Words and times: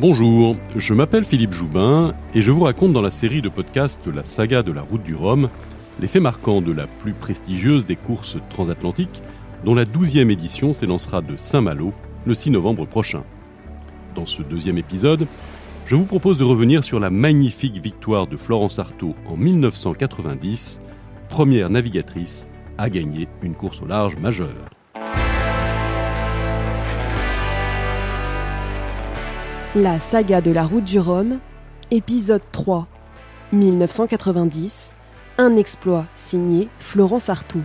Bonjour, 0.00 0.56
je 0.76 0.94
m'appelle 0.94 1.26
Philippe 1.26 1.52
Joubin 1.52 2.14
et 2.34 2.40
je 2.40 2.50
vous 2.50 2.62
raconte 2.62 2.94
dans 2.94 3.02
la 3.02 3.10
série 3.10 3.42
de 3.42 3.50
podcasts 3.50 4.06
La 4.06 4.24
saga 4.24 4.62
de 4.62 4.72
la 4.72 4.80
route 4.80 5.02
du 5.02 5.14
Rhum 5.14 5.50
les 6.00 6.06
faits 6.06 6.22
marquants 6.22 6.62
de 6.62 6.72
la 6.72 6.86
plus 6.86 7.12
prestigieuse 7.12 7.84
des 7.84 7.96
courses 7.96 8.38
transatlantiques 8.48 9.20
dont 9.62 9.74
la 9.74 9.84
douzième 9.84 10.30
édition 10.30 10.72
s'élancera 10.72 11.20
de 11.20 11.36
Saint-Malo 11.36 11.92
le 12.24 12.32
6 12.32 12.50
novembre 12.50 12.86
prochain. 12.86 13.24
Dans 14.14 14.24
ce 14.24 14.40
deuxième 14.40 14.78
épisode, 14.78 15.26
je 15.84 15.96
vous 15.96 16.06
propose 16.06 16.38
de 16.38 16.44
revenir 16.44 16.82
sur 16.82 16.98
la 16.98 17.10
magnifique 17.10 17.76
victoire 17.76 18.26
de 18.26 18.38
Florence 18.38 18.78
Artaud 18.78 19.14
en 19.26 19.36
1990, 19.36 20.80
première 21.28 21.68
navigatrice 21.68 22.48
à 22.78 22.88
gagner 22.88 23.28
une 23.42 23.54
course 23.54 23.82
au 23.82 23.86
large 23.86 24.16
majeure. 24.16 24.79
La 29.76 30.00
saga 30.00 30.40
de 30.40 30.50
la 30.50 30.64
route 30.64 30.82
du 30.82 30.98
Rhum, 30.98 31.38
épisode 31.92 32.42
3, 32.50 32.88
1990, 33.52 34.94
un 35.38 35.56
exploit 35.56 36.06
signé 36.16 36.68
Florence 36.80 37.28
Artaud. 37.28 37.62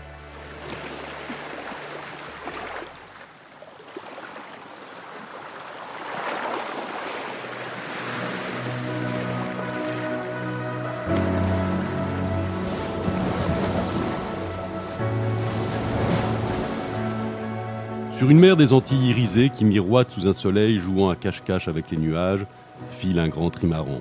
Sur 18.25 18.31
une 18.31 18.39
mer 18.39 18.57
des 18.57 18.73
Antilles 18.73 19.11
irisées 19.11 19.51
qui 19.51 19.65
miroite 19.65 20.09
sous 20.09 20.27
un 20.27 20.33
soleil 20.33 20.79
jouant 20.79 21.11
à 21.11 21.15
cache-cache 21.15 21.67
avec 21.67 21.91
les 21.91 21.97
nuages, 21.97 22.47
file 22.89 23.19
un 23.19 23.27
grand 23.27 23.51
trimaran. 23.51 23.99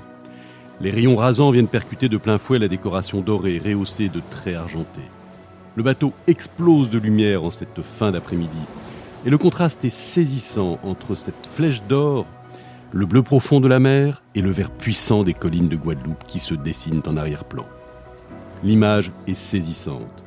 Les 0.80 0.90
rayons 0.90 1.16
rasants 1.16 1.50
viennent 1.50 1.68
percuter 1.68 2.08
de 2.08 2.16
plein 2.16 2.38
fouet 2.38 2.58
la 2.58 2.68
décoration 2.68 3.20
dorée, 3.20 3.60
rehaussée 3.62 4.08
de 4.08 4.22
traits 4.30 4.56
argentés. 4.56 5.10
Le 5.76 5.82
bateau 5.82 6.14
explose 6.26 6.88
de 6.88 6.96
lumière 6.96 7.44
en 7.44 7.50
cette 7.50 7.82
fin 7.82 8.12
d'après-midi, 8.12 8.62
et 9.26 9.28
le 9.28 9.36
contraste 9.36 9.84
est 9.84 9.94
saisissant 9.94 10.78
entre 10.84 11.16
cette 11.16 11.46
flèche 11.46 11.82
d'or, 11.82 12.24
le 12.92 13.04
bleu 13.04 13.22
profond 13.22 13.60
de 13.60 13.68
la 13.68 13.78
mer 13.78 14.22
et 14.34 14.40
le 14.40 14.52
vert 14.52 14.70
puissant 14.70 15.22
des 15.22 15.34
collines 15.34 15.68
de 15.68 15.76
Guadeloupe 15.76 16.24
qui 16.26 16.38
se 16.38 16.54
dessinent 16.54 17.02
en 17.06 17.18
arrière-plan. 17.18 17.66
L'image 18.62 19.12
est 19.26 19.34
saisissante. 19.34 20.24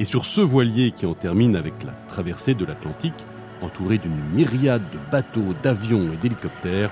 Et 0.00 0.04
sur 0.04 0.26
ce 0.26 0.40
voilier 0.40 0.90
qui 0.90 1.06
en 1.06 1.14
termine 1.14 1.54
avec 1.54 1.74
la 1.84 1.92
traversée 2.08 2.54
de 2.54 2.64
l'Atlantique, 2.64 3.24
entouré 3.62 3.98
d'une 3.98 4.20
myriade 4.34 4.82
de 4.92 4.98
bateaux, 5.10 5.54
d'avions 5.62 6.12
et 6.12 6.16
d'hélicoptères, 6.16 6.90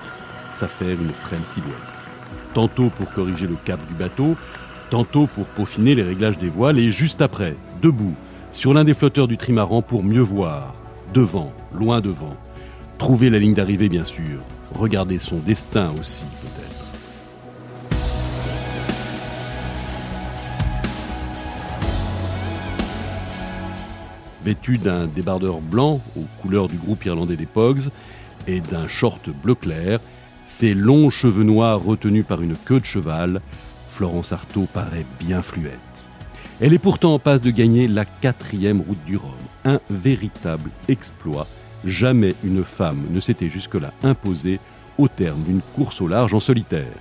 s'affaire 0.52 1.00
une 1.00 1.10
frêle 1.10 1.44
silhouette. 1.44 2.08
Tantôt 2.54 2.90
pour 2.90 3.10
corriger 3.10 3.46
le 3.46 3.56
cap 3.64 3.80
du 3.88 3.94
bateau, 3.94 4.36
tantôt 4.90 5.26
pour 5.26 5.46
peaufiner 5.46 5.94
les 5.94 6.02
réglages 6.02 6.38
des 6.38 6.48
voiles, 6.48 6.78
et 6.78 6.90
juste 6.90 7.20
après, 7.22 7.56
debout, 7.82 8.14
sur 8.52 8.72
l'un 8.72 8.84
des 8.84 8.94
flotteurs 8.94 9.28
du 9.28 9.36
trimaran 9.36 9.82
pour 9.82 10.02
mieux 10.02 10.22
voir, 10.22 10.74
devant, 11.12 11.52
loin 11.72 12.00
devant, 12.00 12.36
trouver 12.98 13.30
la 13.30 13.38
ligne 13.38 13.54
d'arrivée 13.54 13.88
bien 13.88 14.04
sûr, 14.04 14.40
regarder 14.74 15.18
son 15.18 15.36
destin 15.38 15.90
aussi 16.00 16.24
peut-être. 16.42 16.83
Vêtu 24.44 24.76
d'un 24.76 25.06
débardeur 25.06 25.60
blanc 25.60 26.00
aux 26.16 26.42
couleurs 26.42 26.68
du 26.68 26.76
groupe 26.76 27.04
irlandais 27.06 27.36
des 27.36 27.46
Pogs 27.46 27.88
et 28.46 28.60
d'un 28.60 28.86
short 28.88 29.30
bleu 29.30 29.54
clair, 29.54 30.00
ses 30.46 30.74
longs 30.74 31.08
cheveux 31.08 31.44
noirs 31.44 31.82
retenus 31.82 32.26
par 32.26 32.42
une 32.42 32.54
queue 32.54 32.80
de 32.80 32.84
cheval, 32.84 33.40
Florence 33.88 34.32
Artaud 34.32 34.68
paraît 34.72 35.06
bien 35.18 35.40
fluette. 35.40 36.10
Elle 36.60 36.74
est 36.74 36.78
pourtant 36.78 37.14
en 37.14 37.18
passe 37.18 37.40
de 37.40 37.50
gagner 37.50 37.88
la 37.88 38.04
quatrième 38.04 38.82
route 38.82 39.02
du 39.06 39.16
Rhum, 39.16 39.30
un 39.64 39.80
véritable 39.88 40.70
exploit. 40.88 41.46
Jamais 41.86 42.34
une 42.44 42.64
femme 42.64 43.02
ne 43.10 43.20
s'était 43.20 43.48
jusque-là 43.48 43.92
imposée 44.02 44.60
au 44.98 45.08
terme 45.08 45.42
d'une 45.42 45.62
course 45.74 46.02
au 46.02 46.08
large 46.08 46.34
en 46.34 46.40
solitaire. 46.40 46.92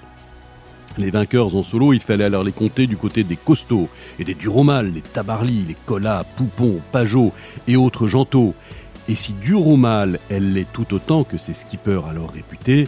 Les 0.98 1.10
vainqueurs 1.10 1.56
en 1.56 1.64
solo, 1.64 1.94
il 1.94 2.00
fallait 2.00 2.24
alors 2.24 2.44
les 2.44 2.52
compter 2.52 2.86
du 2.86 2.98
côté 2.98 3.24
des 3.24 3.36
costauds 3.36 3.90
et 4.20 4.24
des 4.24 4.36
Duromal, 4.36 4.92
les 4.94 5.02
Tabarly, 5.02 5.66
les 5.68 5.76
Collat, 5.86 6.24
Poupon, 6.38 6.82
Pajot 6.92 7.32
et 7.68 7.76
autres 7.76 8.08
Gentot. 8.08 8.54
Et 9.10 9.16
si 9.16 9.34
Duromal, 9.34 10.20
elle 10.30 10.54
l'est 10.54 10.72
tout 10.72 10.94
autant 10.94 11.24
que 11.24 11.38
ses 11.38 11.54
skippers 11.54 12.06
alors 12.10 12.32
réputés, 12.32 12.88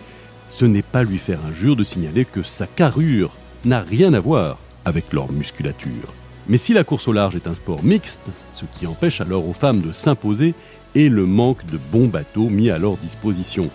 ce 0.49 0.65
n'est 0.65 0.83
pas 0.83 1.03
lui 1.03 1.17
faire 1.17 1.39
injure 1.49 1.75
de 1.75 1.83
signaler 1.83 2.25
que 2.25 2.43
sa 2.43 2.67
carrure 2.67 3.31
n'a 3.65 3.81
rien 3.81 4.13
à 4.13 4.19
voir 4.19 4.59
avec 4.85 5.11
leur 5.11 5.31
musculature. 5.31 6.13
Mais 6.47 6.59
si 6.59 6.73
la 6.73 6.83
course 6.83 7.07
au 7.07 7.13
large 7.13 7.35
est 7.35 7.47
un 7.47 7.55
sport 7.55 7.83
mixte, 7.83 8.29
ce 8.51 8.65
qui 8.77 8.85
empêche 8.85 9.19
alors 9.19 9.49
aux 9.49 9.53
femmes 9.53 9.81
de 9.81 9.91
s'imposer 9.91 10.53
est 10.95 11.09
le 11.09 11.25
manque 11.25 11.65
de 11.65 11.79
bons 11.91 12.07
bateaux 12.07 12.49
mis 12.49 12.69
à 12.69 12.77
leur 12.77 12.97
disposition. 12.97 13.69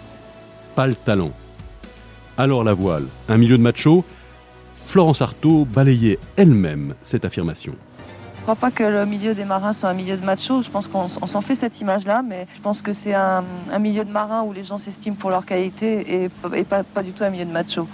Pas 0.76 0.86
le 0.86 0.94
talent. 0.94 1.32
Alors 2.38 2.62
la 2.62 2.72
voile, 2.72 3.06
un 3.28 3.36
milieu 3.36 3.58
de 3.58 3.62
macho, 3.62 4.04
Florence 4.90 5.22
Artaud 5.22 5.66
balayait 5.66 6.18
elle-même 6.36 6.96
cette 7.00 7.24
affirmation. 7.24 7.74
Je 8.34 8.38
ne 8.38 8.42
crois 8.42 8.56
pas 8.56 8.72
que 8.72 8.82
le 8.82 9.06
milieu 9.06 9.34
des 9.34 9.44
marins 9.44 9.72
soit 9.72 9.88
un 9.88 9.94
milieu 9.94 10.16
de 10.16 10.24
macho. 10.24 10.64
Je 10.64 10.68
pense 10.68 10.88
qu'on 10.88 11.06
s'en 11.08 11.40
fait 11.42 11.54
cette 11.54 11.80
image-là, 11.80 12.24
mais 12.28 12.48
je 12.56 12.60
pense 12.60 12.82
que 12.82 12.92
c'est 12.92 13.14
un, 13.14 13.44
milieu 13.78 14.04
de 14.04 14.10
marins 14.10 14.42
où 14.42 14.52
les 14.52 14.64
gens 14.64 14.78
s'estiment 14.78 15.14
pour 15.14 15.30
leur 15.30 15.46
qualité 15.46 16.24
et, 16.24 16.28
pas, 16.64 16.82
pas, 16.82 17.04
du 17.04 17.12
tout 17.12 17.22
un 17.22 17.30
milieu 17.30 17.44
de 17.44 17.52
macho. 17.52 17.86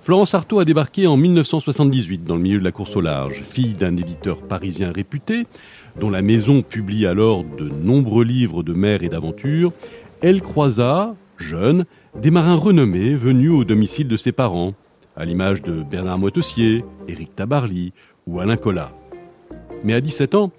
Florence 0.00 0.32
Artaud 0.32 0.60
a 0.60 0.64
débarqué 0.64 1.06
en 1.06 1.18
1978 1.18 2.24
dans 2.24 2.36
le 2.36 2.40
milieu 2.40 2.58
de 2.58 2.64
la 2.64 2.72
course 2.72 2.96
au 2.96 3.02
large. 3.02 3.42
Fille 3.42 3.74
d'un 3.74 3.94
éditeur 3.98 4.40
parisien 4.40 4.92
réputé, 4.92 5.46
dont 6.00 6.08
la 6.08 6.22
maison 6.22 6.62
publie 6.62 7.04
alors 7.04 7.44
de 7.44 7.68
nombreux 7.68 8.24
livres 8.24 8.62
de 8.62 8.72
mer 8.72 9.02
et 9.02 9.10
d'aventure, 9.10 9.74
elle 10.22 10.40
croisa, 10.40 11.14
jeune, 11.36 11.84
des 12.18 12.30
marins 12.30 12.56
renommés 12.56 13.14
venus 13.14 13.50
au 13.50 13.64
domicile 13.64 14.08
de 14.08 14.16
ses 14.16 14.32
parents, 14.32 14.72
à 15.16 15.24
l'image 15.24 15.62
de 15.62 15.82
Bernard 15.82 16.18
Moitessier, 16.18 16.84
Éric 17.08 17.34
Tabarly 17.34 17.92
ou 18.26 18.40
Alain 18.40 18.56
Collat. 18.56 18.92
Mais 19.84 19.94
à 19.94 20.00
17 20.00 20.34
ans, 20.34 20.52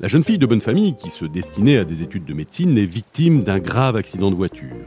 la 0.00 0.08
jeune 0.08 0.24
fille 0.24 0.38
de 0.38 0.46
bonne 0.46 0.60
famille, 0.60 0.96
qui 0.96 1.10
se 1.10 1.24
destinait 1.24 1.78
à 1.78 1.84
des 1.84 2.02
études 2.02 2.24
de 2.24 2.34
médecine, 2.34 2.76
est 2.76 2.84
victime 2.84 3.44
d'un 3.44 3.58
grave 3.58 3.96
accident 3.96 4.30
de 4.30 4.36
voiture. 4.36 4.86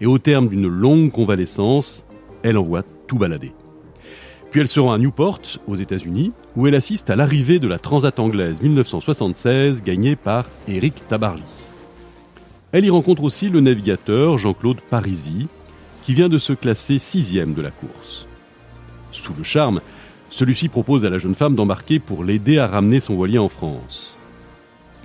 Et 0.00 0.06
au 0.06 0.18
terme 0.18 0.48
d'une 0.48 0.66
longue 0.66 1.12
convalescence, 1.12 2.04
elle 2.42 2.58
envoie 2.58 2.82
tout 3.06 3.18
balader. 3.18 3.52
Puis 4.50 4.60
elle 4.60 4.68
se 4.68 4.80
rend 4.80 4.92
à 4.92 4.98
Newport, 4.98 5.40
aux 5.66 5.76
États-Unis, 5.76 6.32
où 6.56 6.66
elle 6.66 6.74
assiste 6.74 7.08
à 7.08 7.16
l'arrivée 7.16 7.58
de 7.58 7.68
la 7.68 7.78
Transat 7.78 8.18
anglaise 8.18 8.60
1976 8.60 9.82
gagnée 9.82 10.16
par 10.16 10.46
Éric 10.66 11.06
Tabarly. 11.08 11.42
Elle 12.72 12.84
y 12.84 12.90
rencontre 12.90 13.22
aussi 13.22 13.48
le 13.48 13.60
navigateur 13.60 14.38
Jean-Claude 14.38 14.80
Parisi, 14.80 15.46
qui 16.02 16.14
vient 16.14 16.28
de 16.28 16.38
se 16.38 16.52
classer 16.52 16.98
sixième 16.98 17.54
de 17.54 17.62
la 17.62 17.70
course. 17.70 18.26
Sous 19.12 19.34
le 19.36 19.44
charme, 19.44 19.80
celui-ci 20.30 20.68
propose 20.68 21.04
à 21.04 21.10
la 21.10 21.18
jeune 21.18 21.34
femme 21.34 21.54
d'embarquer 21.54 21.98
pour 21.98 22.24
l'aider 22.24 22.58
à 22.58 22.66
ramener 22.66 23.00
son 23.00 23.14
voilier 23.14 23.38
en 23.38 23.48
France. 23.48 24.16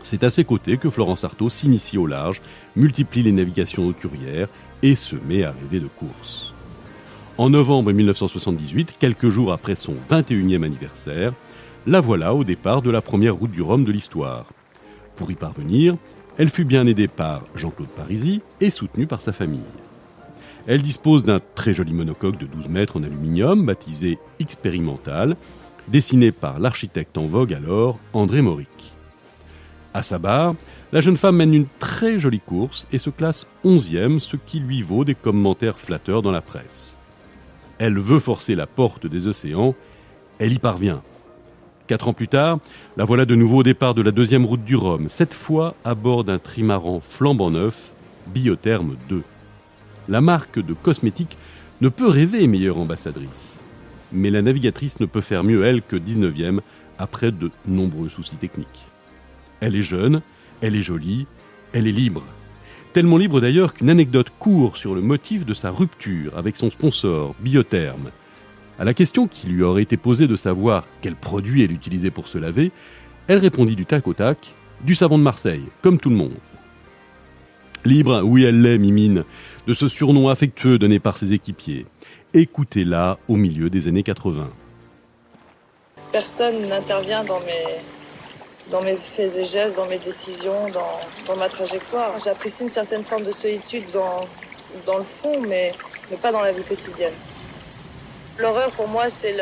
C'est 0.01 0.23
à 0.23 0.29
ses 0.29 0.45
côtés 0.45 0.77
que 0.77 0.89
Florence 0.89 1.25
Artaud 1.25 1.49
s'initie 1.49 1.97
au 1.97 2.07
large, 2.07 2.41
multiplie 2.75 3.23
les 3.23 3.33
navigations 3.33 3.85
hauturières 3.85 4.47
et 4.81 4.95
se 4.95 5.15
met 5.15 5.43
à 5.43 5.51
rêver 5.51 5.81
de 5.81 5.87
course. 5.87 6.53
En 7.37 7.49
novembre 7.49 7.91
1978, 7.91 8.95
quelques 8.97 9.29
jours 9.29 9.51
après 9.51 9.75
son 9.75 9.95
21e 10.09 10.63
anniversaire, 10.63 11.33
la 11.85 11.99
voilà 11.99 12.33
au 12.33 12.43
départ 12.43 12.81
de 12.81 12.89
la 12.89 13.01
première 13.01 13.35
route 13.35 13.51
du 13.51 13.61
Rhum 13.61 13.83
de 13.83 13.91
l'histoire. 13.91 14.45
Pour 15.17 15.29
y 15.29 15.35
parvenir, 15.35 15.97
elle 16.37 16.49
fut 16.49 16.65
bien 16.65 16.87
aidée 16.87 17.07
par 17.07 17.43
Jean-Claude 17.55 17.89
Parisi 17.89 18.41
et 18.61 18.69
soutenue 18.69 19.07
par 19.07 19.21
sa 19.21 19.33
famille. 19.33 19.59
Elle 20.67 20.81
dispose 20.81 21.23
d'un 21.23 21.39
très 21.55 21.73
joli 21.73 21.93
monocoque 21.93 22.37
de 22.37 22.45
12 22.45 22.67
mètres 22.67 22.97
en 22.97 23.03
aluminium, 23.03 23.65
baptisé 23.65 24.19
Expérimental, 24.37 25.37
dessiné 25.87 26.33
par 26.33 26.59
l'architecte 26.59 27.17
en 27.17 27.25
vogue 27.25 27.53
alors, 27.53 27.97
André 28.11 28.41
Mauric. 28.41 28.93
À 29.93 30.03
sa 30.03 30.19
barre, 30.19 30.55
la 30.91 30.99
jeune 30.99 31.15
femme 31.15 31.37
mène 31.37 31.53
une 31.53 31.67
très 31.79 32.19
jolie 32.19 32.41
course 32.41 32.85
et 32.91 32.97
se 32.97 33.09
classe 33.09 33.47
11e, 33.63 34.19
ce 34.19 34.35
qui 34.35 34.59
lui 34.59 34.81
vaut 34.81 35.05
des 35.05 35.15
commentaires 35.15 35.79
flatteurs 35.79 36.21
dans 36.21 36.31
la 36.31 36.41
presse. 36.41 36.99
Elle 37.77 37.97
veut 37.97 38.19
forcer 38.19 38.53
la 38.53 38.67
porte 38.67 39.07
des 39.07 39.29
océans, 39.29 39.73
elle 40.37 40.51
y 40.51 40.59
parvient. 40.59 41.01
Quatre 41.87 42.09
ans 42.09 42.13
plus 42.13 42.27
tard, 42.27 42.59
la 42.97 43.05
voilà 43.05 43.23
de 43.23 43.35
nouveau 43.35 43.59
au 43.59 43.63
départ 43.63 43.93
de 43.93 44.01
la 44.01 44.11
deuxième 44.11 44.45
route 44.45 44.65
du 44.65 44.75
Rhum, 44.75 45.07
cette 45.07 45.33
fois 45.33 45.75
à 45.85 45.95
bord 45.95 46.25
d'un 46.25 46.39
trimaran 46.39 46.99
flambant 46.99 47.51
neuf, 47.51 47.93
Biotherme 48.27 48.97
2 49.07 49.23
la 50.09 50.21
marque 50.21 50.59
de 50.59 50.73
cosmétiques 50.73 51.37
ne 51.81 51.89
peut 51.89 52.07
rêver 52.07 52.47
meilleure 52.47 52.77
ambassadrice. 52.77 53.61
Mais 54.11 54.29
la 54.29 54.41
navigatrice 54.41 54.99
ne 54.99 55.05
peut 55.05 55.21
faire 55.21 55.43
mieux, 55.43 55.65
elle, 55.65 55.81
que 55.81 55.95
19e, 55.95 56.59
après 56.97 57.31
de 57.31 57.51
nombreux 57.67 58.09
soucis 58.09 58.37
techniques. 58.37 58.85
Elle 59.59 59.75
est 59.75 59.81
jeune, 59.81 60.21
elle 60.61 60.75
est 60.75 60.81
jolie, 60.81 61.27
elle 61.73 61.87
est 61.87 61.91
libre. 61.91 62.23
Tellement 62.93 63.17
libre 63.17 63.41
d'ailleurs 63.41 63.73
qu'une 63.73 63.89
anecdote 63.89 64.31
court 64.39 64.77
sur 64.77 64.95
le 64.95 65.01
motif 65.01 65.45
de 65.45 65.53
sa 65.53 65.69
rupture 65.69 66.35
avec 66.37 66.55
son 66.55 66.69
sponsor, 66.69 67.35
Biotherme. 67.39 68.11
À 68.79 68.85
la 68.85 68.93
question 68.93 69.27
qui 69.27 69.47
lui 69.47 69.63
aurait 69.63 69.83
été 69.83 69.97
posée 69.97 70.27
de 70.27 70.35
savoir 70.35 70.85
quel 71.01 71.15
produit 71.15 71.63
elle 71.63 71.71
utilisait 71.71 72.11
pour 72.11 72.27
se 72.27 72.37
laver, 72.37 72.71
elle 73.27 73.39
répondit 73.39 73.75
du 73.75 73.85
tac 73.85 74.07
au 74.07 74.13
tac 74.13 74.55
Du 74.81 74.95
savon 74.95 75.17
de 75.17 75.23
Marseille, 75.23 75.65
comme 75.81 75.99
tout 75.99 76.09
le 76.09 76.15
monde. 76.15 76.37
Libre, 77.85 78.21
oui 78.23 78.43
elle 78.43 78.61
l'est, 78.61 78.77
Mimine, 78.77 79.23
de 79.67 79.73
ce 79.73 79.87
surnom 79.87 80.29
affectueux 80.29 80.77
donné 80.77 80.99
par 80.99 81.17
ses 81.17 81.33
équipiers. 81.33 81.85
Écoutez-la 82.33 83.17
au 83.27 83.35
milieu 83.35 83.69
des 83.69 83.87
années 83.87 84.03
80. 84.03 84.49
Personne 86.11 86.67
n'intervient 86.67 87.23
dans 87.23 87.39
mes, 87.41 87.81
dans 88.71 88.81
mes 88.81 88.95
faits 88.95 89.37
et 89.37 89.45
gestes, 89.45 89.77
dans 89.77 89.87
mes 89.87 89.99
décisions, 89.99 90.69
dans, 90.73 90.99
dans 91.27 91.35
ma 91.35 91.49
trajectoire. 91.49 92.17
J'apprécie 92.19 92.63
une 92.63 92.69
certaine 92.69 93.03
forme 93.03 93.23
de 93.23 93.31
solitude 93.31 93.85
dans, 93.93 94.25
dans 94.85 94.97
le 94.97 95.03
fond, 95.03 95.41
mais, 95.47 95.73
mais 96.11 96.17
pas 96.17 96.31
dans 96.31 96.41
la 96.41 96.51
vie 96.51 96.63
quotidienne. 96.63 97.13
L'horreur 98.37 98.71
pour 98.71 98.87
moi, 98.87 99.09
c'est 99.09 99.35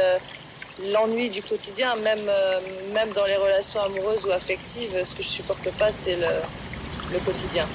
l'ennui 0.91 1.29
du 1.29 1.41
quotidien, 1.41 1.95
même, 1.97 2.27
euh, 2.27 2.59
même 2.93 3.11
dans 3.13 3.25
les 3.25 3.35
relations 3.35 3.81
amoureuses 3.81 4.25
ou 4.25 4.31
affectives. 4.31 5.03
Ce 5.03 5.15
que 5.15 5.23
je 5.23 5.27
supporte 5.27 5.69
pas, 5.71 5.91
c'est 5.91 6.15
le, 6.15 7.13
le 7.13 7.19
quotidien. 7.19 7.65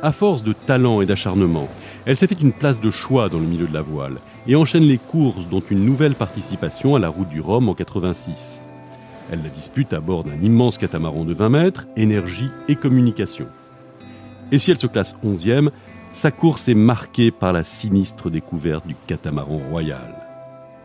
À 0.00 0.12
force 0.12 0.44
de 0.44 0.52
talent 0.52 1.00
et 1.00 1.06
d'acharnement, 1.06 1.68
elle 2.06 2.16
s'est 2.16 2.28
fait 2.28 2.40
une 2.40 2.52
place 2.52 2.80
de 2.80 2.92
choix 2.92 3.28
dans 3.28 3.40
le 3.40 3.46
milieu 3.46 3.66
de 3.66 3.74
la 3.74 3.82
voile 3.82 4.18
et 4.46 4.54
enchaîne 4.54 4.84
les 4.84 4.96
courses, 4.96 5.48
dont 5.48 5.62
une 5.70 5.84
nouvelle 5.84 6.14
participation 6.14 6.94
à 6.94 7.00
la 7.00 7.08
route 7.08 7.28
du 7.28 7.40
Rhum 7.40 7.68
en 7.68 7.74
86. 7.74 8.64
Elle 9.32 9.42
la 9.42 9.48
dispute 9.48 9.92
à 9.92 9.98
bord 9.98 10.22
d'un 10.22 10.40
immense 10.40 10.78
catamaran 10.78 11.24
de 11.24 11.34
20 11.34 11.48
mètres, 11.48 11.86
énergie 11.96 12.50
et 12.68 12.76
communication. 12.76 13.48
Et 14.52 14.60
si 14.60 14.70
elle 14.70 14.78
se 14.78 14.86
classe 14.86 15.16
11e, 15.24 15.70
sa 16.12 16.30
course 16.30 16.68
est 16.68 16.74
marquée 16.74 17.32
par 17.32 17.52
la 17.52 17.64
sinistre 17.64 18.30
découverte 18.30 18.86
du 18.86 18.94
catamaran 19.08 19.58
royal. 19.68 20.14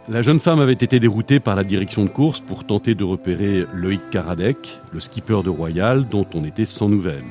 La 0.10 0.24
jeune 0.24 0.40
femme 0.40 0.60
avait 0.60 0.74
été 0.74 1.00
déroutée 1.00 1.40
par 1.40 1.56
la 1.56 1.64
direction 1.64 2.04
de 2.04 2.10
course 2.10 2.40
pour 2.40 2.66
tenter 2.66 2.96
de 2.96 3.04
repérer 3.04 3.68
Loïc 3.76 4.10
Karadec, 4.10 4.82
le 4.92 5.00
skipper 5.00 5.44
de 5.44 5.50
Royal 5.50 6.10
dont 6.10 6.26
on 6.34 6.44
était 6.44 6.66
sans 6.66 6.90
nouvelles. 6.90 7.24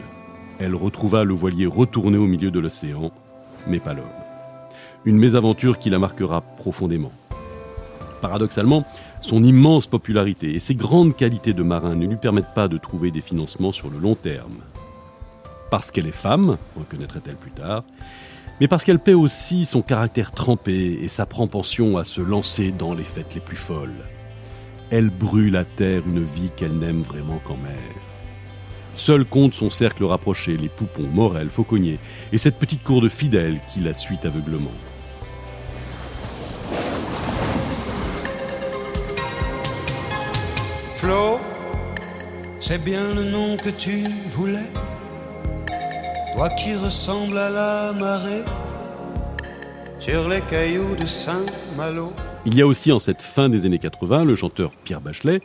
Elle 0.62 0.76
retrouva 0.76 1.24
le 1.24 1.34
voilier 1.34 1.66
retourné 1.66 2.16
au 2.18 2.28
milieu 2.28 2.52
de 2.52 2.60
l'océan, 2.60 3.10
mais 3.66 3.80
pas 3.80 3.94
l'homme. 3.94 4.04
Une 5.04 5.18
mésaventure 5.18 5.80
qui 5.80 5.90
la 5.90 5.98
marquera 5.98 6.40
profondément. 6.40 7.10
Paradoxalement, 8.20 8.86
son 9.20 9.42
immense 9.42 9.88
popularité 9.88 10.54
et 10.54 10.60
ses 10.60 10.76
grandes 10.76 11.16
qualités 11.16 11.52
de 11.52 11.64
marin 11.64 11.96
ne 11.96 12.06
lui 12.06 12.14
permettent 12.14 12.54
pas 12.54 12.68
de 12.68 12.78
trouver 12.78 13.10
des 13.10 13.20
financements 13.20 13.72
sur 13.72 13.90
le 13.90 13.98
long 13.98 14.14
terme. 14.14 14.58
Parce 15.68 15.90
qu'elle 15.90 16.06
est 16.06 16.12
femme, 16.12 16.58
reconnaîtrait-elle 16.76 17.34
plus 17.34 17.50
tard, 17.50 17.82
mais 18.60 18.68
parce 18.68 18.84
qu'elle 18.84 19.00
paie 19.00 19.14
aussi 19.14 19.64
son 19.64 19.82
caractère 19.82 20.30
trempé 20.30 21.00
et 21.02 21.08
sa 21.08 21.26
propension 21.26 21.96
à 21.96 22.04
se 22.04 22.20
lancer 22.20 22.70
dans 22.70 22.94
les 22.94 23.02
fêtes 23.02 23.34
les 23.34 23.40
plus 23.40 23.56
folles. 23.56 23.90
Elle 24.90 25.10
brûle 25.10 25.56
à 25.56 25.64
terre 25.64 26.02
une 26.06 26.22
vie 26.22 26.50
qu'elle 26.54 26.78
n'aime 26.78 27.02
vraiment 27.02 27.40
qu'en 27.44 27.56
mer. 27.56 28.11
Seul 28.96 29.24
compte 29.24 29.54
son 29.54 29.70
cercle 29.70 30.04
rapproché, 30.04 30.56
les 30.56 30.68
Poupons, 30.68 31.08
Morel, 31.12 31.50
Fauconnier, 31.50 31.98
et 32.32 32.38
cette 32.38 32.56
petite 32.56 32.82
cour 32.82 33.00
de 33.00 33.08
fidèles 33.08 33.60
qui 33.72 33.80
la 33.80 33.94
suit 33.94 34.18
aveuglement. 34.24 34.70
Flo, 40.94 41.40
c'est 42.60 42.82
bien 42.82 43.14
le 43.14 43.24
nom 43.24 43.56
que 43.56 43.70
tu 43.70 44.04
voulais. 44.30 44.70
Toi 46.34 46.48
qui 46.50 46.74
ressembles 46.76 47.38
à 47.38 47.50
la 47.50 47.92
marée 47.92 48.44
sur 49.98 50.28
les 50.28 50.40
cailloux 50.40 50.96
de 50.96 51.06
Saint-Malo. 51.06 52.12
Il 52.44 52.54
y 52.56 52.62
a 52.62 52.66
aussi 52.66 52.90
en 52.90 52.98
cette 52.98 53.22
fin 53.22 53.48
des 53.48 53.66
années 53.66 53.78
80 53.78 54.24
le 54.24 54.34
chanteur 54.34 54.72
Pierre 54.84 55.00
Bachelet 55.00 55.40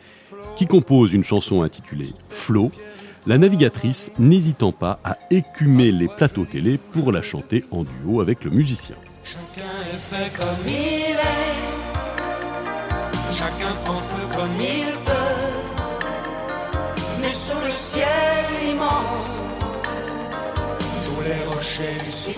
qui 0.57 0.65
compose 0.65 1.13
une 1.13 1.23
chanson 1.23 1.61
intitulée 1.61 2.09
Flo, 2.29 2.71
la 3.27 3.38
navigatrice 3.38 4.09
n'hésitant 4.19 4.71
pas 4.71 5.00
à 5.03 5.18
écumer 5.29 5.91
les 5.91 6.07
plateaux 6.07 6.45
télé 6.45 6.77
pour 6.77 7.12
la 7.12 7.21
chanter 7.21 7.65
en 7.71 7.83
duo 7.83 8.21
avec 8.21 8.45
le 8.45 8.51
musicien. 8.51 8.95
Chacun 9.24 9.68
est 9.81 10.15
fait 10.15 10.33
comme 10.38 10.65
il 10.65 10.71
est, 10.71 11.57
chacun 13.33 13.74
prend 13.83 13.95
feu 13.95 14.27
comme 14.33 14.62
il 14.62 14.85
peut, 15.03 15.12
mais 17.21 17.33
sous 17.33 17.59
le 17.62 17.69
ciel 17.69 18.71
immense, 18.71 19.51
tous 21.03 21.21
les 21.25 21.53
rochers 21.53 21.97
du 22.06 22.12
sud. 22.12 22.35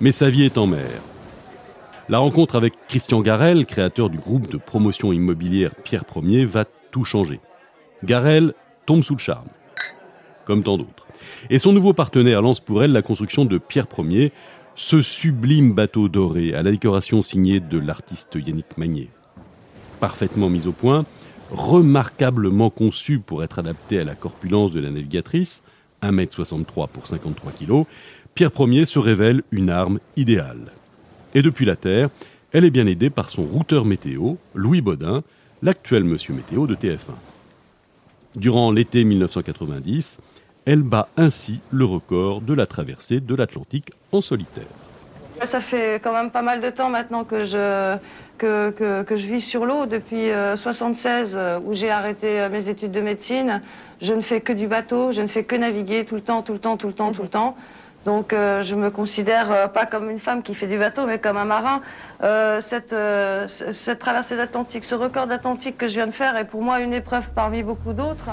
Mais 0.00 0.12
sa 0.12 0.30
vie 0.30 0.44
est 0.44 0.56
en 0.56 0.66
mer. 0.66 1.02
La 2.08 2.18
rencontre 2.18 2.54
avec 2.54 2.74
Christian 2.88 3.20
Garel, 3.20 3.66
créateur 3.66 4.08
du 4.10 4.18
groupe 4.18 4.48
de 4.48 4.58
promotion 4.58 5.12
immobilière 5.12 5.72
Pierre 5.82 6.04
Ier, 6.22 6.44
va 6.44 6.64
tout 6.90 7.04
changer. 7.04 7.40
Garel 8.04 8.54
tombe 8.84 9.02
sous 9.02 9.14
le 9.14 9.20
charme, 9.20 9.48
comme 10.44 10.62
tant 10.62 10.78
d'autres. 10.78 11.06
Et 11.50 11.58
son 11.58 11.72
nouveau 11.72 11.92
partenaire 11.92 12.42
lance 12.42 12.60
pour 12.60 12.82
elle 12.82 12.92
la 12.92 13.02
construction 13.02 13.44
de 13.44 13.58
Pierre 13.58 13.86
Ier, 13.98 14.32
ce 14.74 15.02
sublime 15.02 15.72
bateau 15.72 16.08
doré 16.08 16.54
à 16.54 16.62
la 16.62 16.70
décoration 16.70 17.22
signée 17.22 17.60
de 17.60 17.78
l'artiste 17.78 18.34
Yannick 18.34 18.76
Magnier. 18.76 19.10
Parfaitement 20.00 20.50
mis 20.50 20.66
au 20.66 20.72
point, 20.72 21.06
remarquablement 21.50 22.70
conçu 22.70 23.18
pour 23.18 23.42
être 23.42 23.58
adapté 23.58 23.98
à 23.98 24.04
la 24.04 24.14
corpulence 24.14 24.72
de 24.72 24.80
la 24.80 24.90
navigatrice, 24.90 25.62
1m63 26.02 26.88
pour 26.88 27.06
53 27.06 27.52
kg, 27.52 27.84
Pierre 28.34 28.50
Ier 28.58 28.84
se 28.84 28.98
révèle 28.98 29.42
une 29.50 29.70
arme 29.70 29.98
idéale. 30.16 30.72
Et 31.34 31.40
depuis 31.40 31.64
la 31.64 31.76
Terre, 31.76 32.10
elle 32.52 32.64
est 32.64 32.70
bien 32.70 32.86
aidée 32.86 33.10
par 33.10 33.30
son 33.30 33.44
routeur 33.44 33.84
météo, 33.84 34.34
Louis 34.54 34.82
Baudin, 34.82 35.22
l'actuel 35.66 36.04
monsieur 36.04 36.32
météo 36.32 36.68
de 36.68 36.76
TF1. 36.76 37.10
Durant 38.36 38.70
l'été 38.70 39.02
1990, 39.02 40.20
elle 40.64 40.84
bat 40.84 41.08
ainsi 41.16 41.60
le 41.72 41.84
record 41.84 42.40
de 42.40 42.54
la 42.54 42.66
traversée 42.66 43.18
de 43.18 43.34
l'Atlantique 43.34 43.90
en 44.12 44.20
solitaire. 44.20 44.70
Ça 45.44 45.60
fait 45.60 46.00
quand 46.04 46.12
même 46.12 46.30
pas 46.30 46.42
mal 46.42 46.60
de 46.60 46.70
temps 46.70 46.88
maintenant 46.88 47.24
que 47.24 47.40
je, 47.46 47.98
vis 49.10 49.40
sur 49.40 49.66
l'eau. 49.66 49.86
Depuis 49.86 50.26
1976, 50.26 51.34
euh, 51.34 51.58
où 51.64 51.72
j'ai 51.72 51.90
arrêté 51.90 52.40
euh, 52.40 52.48
mes 52.48 52.68
études 52.68 52.92
de 52.92 53.00
médecine, 53.00 53.60
je 54.00 54.14
ne 54.14 54.20
fais 54.20 54.40
que 54.40 54.52
du 54.52 54.68
bateau, 54.68 55.10
je 55.10 55.20
ne 55.20 55.26
fais 55.26 55.42
que 55.42 55.56
naviguer 55.56 56.04
tout 56.04 56.14
le 56.14 56.22
temps, 56.22 56.42
tout 56.42 56.52
le 56.52 56.60
temps, 56.60 56.76
tout 56.76 56.86
le 56.86 56.94
temps, 56.94 57.12
tout 57.12 57.22
le 57.22 57.28
temps. 57.28 57.56
Donc 58.06 58.32
euh, 58.32 58.62
je 58.62 58.76
me 58.76 58.90
considère 58.90 59.50
euh, 59.50 59.66
pas 59.66 59.84
comme 59.84 60.08
une 60.08 60.20
femme 60.20 60.44
qui 60.44 60.54
fait 60.54 60.68
du 60.68 60.78
bateau, 60.78 61.06
mais 61.06 61.18
comme 61.18 61.36
un 61.36 61.44
marin. 61.44 61.82
Euh, 62.22 62.60
cette, 62.70 62.92
euh, 62.92 63.48
cette 63.48 63.98
traversée 63.98 64.36
d'Atlantique, 64.36 64.84
ce 64.84 64.94
record 64.94 65.26
d'Atlantique 65.26 65.76
que 65.76 65.88
je 65.88 65.94
viens 65.94 66.06
de 66.06 66.12
faire 66.12 66.36
est 66.36 66.44
pour 66.44 66.62
moi 66.62 66.78
une 66.78 66.94
épreuve 66.94 67.24
parmi 67.34 67.64
beaucoup 67.64 67.92
d'autres. 67.92 68.30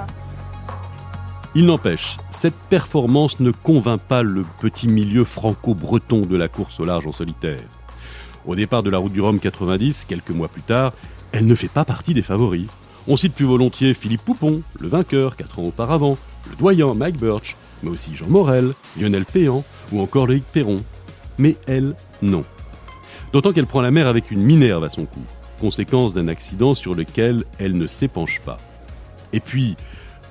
Il 1.56 1.66
n'empêche, 1.66 2.18
cette 2.30 2.56
performance 2.70 3.40
ne 3.40 3.50
convainc 3.50 4.00
pas 4.02 4.22
le 4.22 4.44
petit 4.62 4.88
milieu 4.88 5.24
franco-breton 5.24 6.22
de 6.22 6.38
la 6.38 6.48
course 6.48 6.80
au 6.80 6.86
large 6.86 7.08
en 7.08 7.12
solitaire. 7.12 7.62
Au 8.46 8.56
départ 8.56 8.84
de 8.84 8.92
la 8.92 9.00
route 9.00 9.14
du 9.14 9.22
Rhum 9.22 9.40
90, 9.40 10.06
quelques 10.06 10.30
mois 10.30 10.50
plus 10.50 10.62
tard, 10.62 10.94
elle 11.32 11.48
ne 11.48 11.56
fait 11.56 11.68
pas 11.68 11.86
partie 11.86 12.14
des 12.14 12.22
favoris. 12.22 12.68
On 13.08 13.18
cite 13.18 13.34
plus 13.34 13.46
volontiers 13.46 13.96
Philippe 13.96 14.24
Poupon, 14.24 14.62
le 14.80 14.88
vainqueur 14.88 15.36
quatre 15.36 15.58
ans 15.58 15.64
auparavant, 15.64 16.16
le 16.50 16.56
doyen 16.56 16.94
Mike 16.94 17.18
Birch, 17.18 17.56
mais 17.84 17.92
aussi 17.92 18.16
Jean 18.16 18.28
Morel, 18.28 18.72
Lionel 19.00 19.26
Péan 19.26 19.64
ou 19.92 20.02
encore 20.02 20.28
Loïc 20.28 20.44
Perron. 20.44 20.82
Mais 21.38 21.56
elle, 21.68 21.96
non. 22.22 22.44
D'autant 23.32 23.54
qu'elle 23.54 23.68
prend 23.68 23.82
la 23.82 23.92
mer 23.92 24.08
avec 24.08 24.32
une 24.32 24.42
minerve 24.42 24.84
à 24.84 24.90
son 24.90 25.06
cou, 25.06 25.22
conséquence 25.60 26.14
d'un 26.14 26.28
accident 26.28 26.74
sur 26.74 26.96
lequel 26.96 27.44
elle 27.60 27.78
ne 27.78 27.88
s'épanche 27.88 28.42
pas. 28.42 28.58
Et 29.34 29.40
puis, 29.40 29.76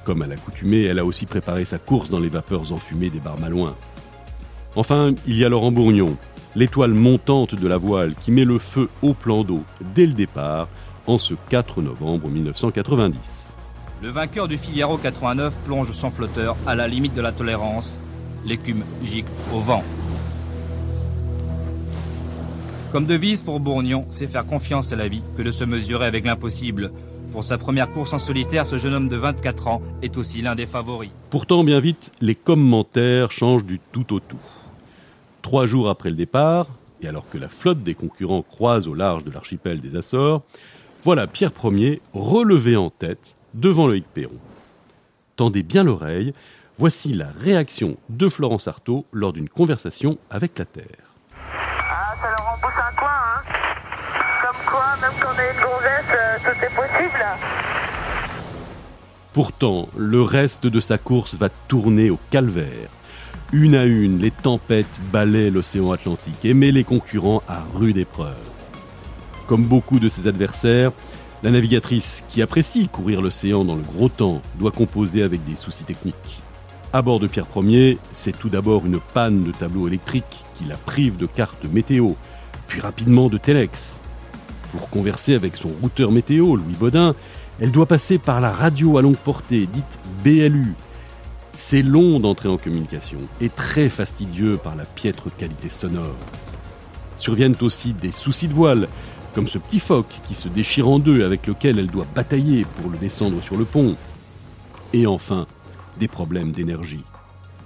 comme 0.05 0.23
à 0.23 0.27
l'accoutumée, 0.27 0.83
elle 0.83 0.99
a 0.99 1.05
aussi 1.05 1.27
préparé 1.27 1.65
sa 1.65 1.79
course 1.79 2.09
dans 2.09 2.21
les 2.21 2.29
vapeurs 2.29 2.73
enfumées 2.73 3.11
des 3.11 3.21
bars 3.21 3.39
malouins. 3.39 3.77
Enfin, 4.75 5.15
il 5.27 5.37
y 5.37 5.45
a 5.45 5.49
Laurent 5.49 5.73
Bourgnon, 5.73 6.17
l'étoile 6.57 6.93
montante 6.93 7.55
de 7.55 7.69
la 7.69 7.77
voile 7.77 8.15
qui 8.21 8.31
met 8.31 8.45
le 8.45 8.59
feu 8.59 8.89
au 9.03 9.15
plan 9.15 9.45
d'eau 9.45 9.63
dès 9.95 10.07
le 10.07 10.15
départ 10.15 10.69
en 11.07 11.19
ce 11.19 11.35
4 11.51 11.83
novembre 11.83 12.29
1990. 12.29 13.55
Le 14.03 14.11
vainqueur 14.11 14.49
du 14.49 14.59
Figaro 14.59 14.97
89 14.97 15.61
plonge 15.61 15.93
son 15.93 16.11
flotteur 16.11 16.57
à 16.67 16.75
la 16.75 16.89
limite 16.89 17.15
de 17.15 17.21
la 17.21 17.31
tolérance. 17.31 18.01
L'écume 18.45 18.83
gicle 19.05 19.31
au 19.55 19.61
vent. 19.61 19.85
Comme 22.91 23.07
devise 23.07 23.45
pour 23.45 23.61
Bourgnon, 23.61 24.05
c'est 24.11 24.27
faire 24.27 24.45
confiance 24.45 24.93
à 24.93 24.97
la 24.97 25.07
vie 25.07 25.23
que 25.37 25.43
de 25.43 25.53
se 25.53 25.63
mesurer 25.63 26.05
avec 26.05 26.25
l'impossible. 26.25 26.91
Pour 27.31 27.45
sa 27.45 27.59
première 27.59 27.93
course 27.93 28.13
en 28.13 28.19
solitaire, 28.19 28.67
ce 28.67 28.77
jeune 28.77 28.93
homme 28.93 29.09
de 29.09 29.15
24 29.15 29.69
ans 29.69 29.83
est 30.03 30.17
aussi 30.17 30.43
l'un 30.43 30.57
des 30.57 30.67
favoris. 30.67 31.11
Pourtant, 31.31 31.63
bien 31.63 31.79
vite, 31.79 32.11
les 32.21 32.35
commentaires 32.35 33.31
changent 33.31 33.65
du 33.65 33.79
tout 33.93 34.13
au 34.13 34.19
tout. 34.19 34.43
Trois 35.43 35.65
jours 35.65 35.89
après 35.89 36.11
le 36.11 36.17
départ, 36.17 36.67
et 37.03 37.07
alors 37.07 37.29
que 37.31 37.39
la 37.39 37.49
flotte 37.49 37.85
des 37.85 37.95
concurrents 37.95 38.43
croise 38.43 38.89
au 38.89 38.95
large 38.95 39.23
de 39.23 39.31
l'archipel 39.31 39.81
des 39.81 39.95
Açores, 39.95 40.43
voilà 41.05 41.29
Pierre 41.29 41.53
Ier 41.63 42.01
relevé 42.13 42.75
en 42.77 42.91
tête 42.91 43.37
devant 43.55 43.87
Loïc 43.87 44.07
Perron. 44.13 44.39
Tendez 45.37 45.63
bien 45.63 45.83
l'oreille, 45.83 46.33
voici 46.79 47.13
la 47.13 47.29
réaction 47.41 47.97
de 48.09 48.29
Florence 48.29 48.69
Artaud 48.69 49.07
lors 49.13 49.33
d'une 49.33 49.49
conversation 49.49 50.19
avec 50.31 50.59
la 50.59 50.65
Terre. 50.65 50.85
Ah, 51.49 52.15
ça 52.21 52.29
leur 52.31 52.53
un 52.53 52.97
coin, 52.97 53.09
hein 53.09 53.43
Comme 54.43 54.67
quoi, 54.67 54.85
même 55.01 55.13
quand 55.21 55.29
on 55.29 55.41
est 55.41 55.53
une 55.53 55.61
gonzesse, 55.61 56.15
euh, 56.15 56.39
tout 56.39 56.65
est 56.65 56.75
possible. 56.75 57.25
Pourtant, 59.33 59.89
le 59.97 60.23
reste 60.23 60.67
de 60.67 60.81
sa 60.81 60.99
course 60.99 61.37
va 61.37 61.49
tourner 61.49 62.11
au 62.11 62.19
calvaire. 62.31 62.91
Une 63.53 63.75
à 63.75 63.85
une, 63.85 64.19
les 64.19 64.31
tempêtes 64.31 65.01
balaient 65.11 65.51
l'océan 65.51 65.93
Atlantique 65.93 66.45
et 66.45 66.55
mettent 66.55 66.75
les 66.75 66.85
concurrents 66.85 67.43
à 67.49 67.63
rude 67.75 67.97
épreuve. 67.97 68.35
Comme 69.47 69.65
beaucoup 69.65 69.99
de 69.99 70.09
ses 70.09 70.27
adversaires, 70.27 70.93
la 71.43 71.51
navigatrice, 71.51 72.23
qui 72.29 72.43
apprécie 72.43 72.89
courir 72.89 73.21
l'océan 73.21 73.65
dans 73.65 73.77
le 73.77 73.83
gros 73.83 74.09
temps, 74.09 74.43
doit 74.59 74.71
composer 74.71 75.23
avec 75.23 75.45
des 75.45 75.57
soucis 75.57 75.85
techniques. 75.85 76.43
À 76.93 77.03
bord 77.03 77.21
de 77.21 77.27
Pierre 77.27 77.47
Ier, 77.57 77.99
c'est 78.13 78.39
tout 78.39 78.49
d'abord 78.49 78.87
une 78.87 79.01
panne 79.01 79.45
de 79.45 79.53
tableau 79.53 79.89
électrique 79.89 80.45
qui 80.55 80.65
la 80.65 80.77
prive 80.77 81.17
de 81.17 81.27
cartes 81.27 81.65
météo, 81.65 82.13
puis 82.69 82.81
rapidement 82.81 83.29
de 83.29 83.39
Telex. 83.39 84.01
Pour 84.71 84.89
converser 84.91 85.35
avec 85.35 85.57
son 85.57 85.71
routeur 85.81 86.13
météo, 86.13 86.57
Louis 86.57 86.77
Baudin, 86.79 87.15
elle 87.61 87.73
doit 87.73 87.87
passer 87.87 88.19
par 88.19 88.41
la 88.41 88.53
radio 88.53 88.99
à 88.99 89.03
longue 89.03 89.17
portée, 89.17 89.67
dite 89.67 89.99
BLU, 90.25 90.75
c'est 91.53 91.83
long 91.83 92.19
d'entrer 92.19 92.49
en 92.49 92.57
communication 92.57 93.19
et 93.41 93.49
très 93.49 93.89
fastidieux 93.89 94.57
par 94.57 94.75
la 94.75 94.85
piètre 94.85 95.29
qualité 95.37 95.69
sonore. 95.69 96.17
Surviennent 97.17 97.57
aussi 97.61 97.93
des 97.93 98.13
soucis 98.13 98.49
de 98.49 98.55
voile, 98.55 98.89
comme 99.35 99.49
ce 99.49 99.59
petit 99.59 99.81
phoque 99.81 100.21
qui 100.27 100.35
se 100.35 100.49
déchire 100.49 100.89
en 100.89 100.99
deux 100.99 101.25
avec 101.25 101.47
lequel 101.47 101.79
elle 101.79 101.91
doit 101.91 102.07
batailler 102.15 102.65
pour 102.77 102.91
le 102.91 102.99
descendre 102.99 103.43
sur 103.43 103.57
le 103.57 103.65
pont. 103.65 103.97
Et 104.93 105.07
enfin, 105.07 105.47
des 105.99 106.09
problèmes 106.09 106.53
d'énergie. 106.53 107.05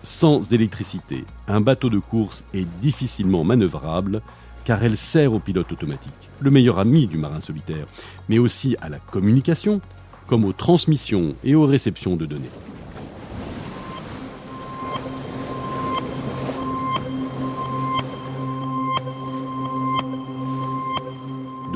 Sans 0.02 0.52
électricité, 0.52 1.24
un 1.48 1.60
bateau 1.60 1.90
de 1.90 1.98
course 1.98 2.44
est 2.54 2.66
difficilement 2.80 3.42
manœuvrable 3.42 4.22
car 4.64 4.82
elle 4.82 4.96
sert 4.96 5.32
au 5.32 5.38
pilote 5.38 5.70
automatique, 5.70 6.30
le 6.40 6.50
meilleur 6.50 6.80
ami 6.80 7.06
du 7.06 7.18
marin 7.18 7.40
solitaire, 7.40 7.86
mais 8.28 8.38
aussi 8.38 8.76
à 8.80 8.88
la 8.88 8.98
communication, 8.98 9.80
comme 10.26 10.44
aux 10.44 10.52
transmissions 10.52 11.36
et 11.44 11.54
aux 11.54 11.66
réceptions 11.66 12.16
de 12.16 12.26
données. 12.26 12.50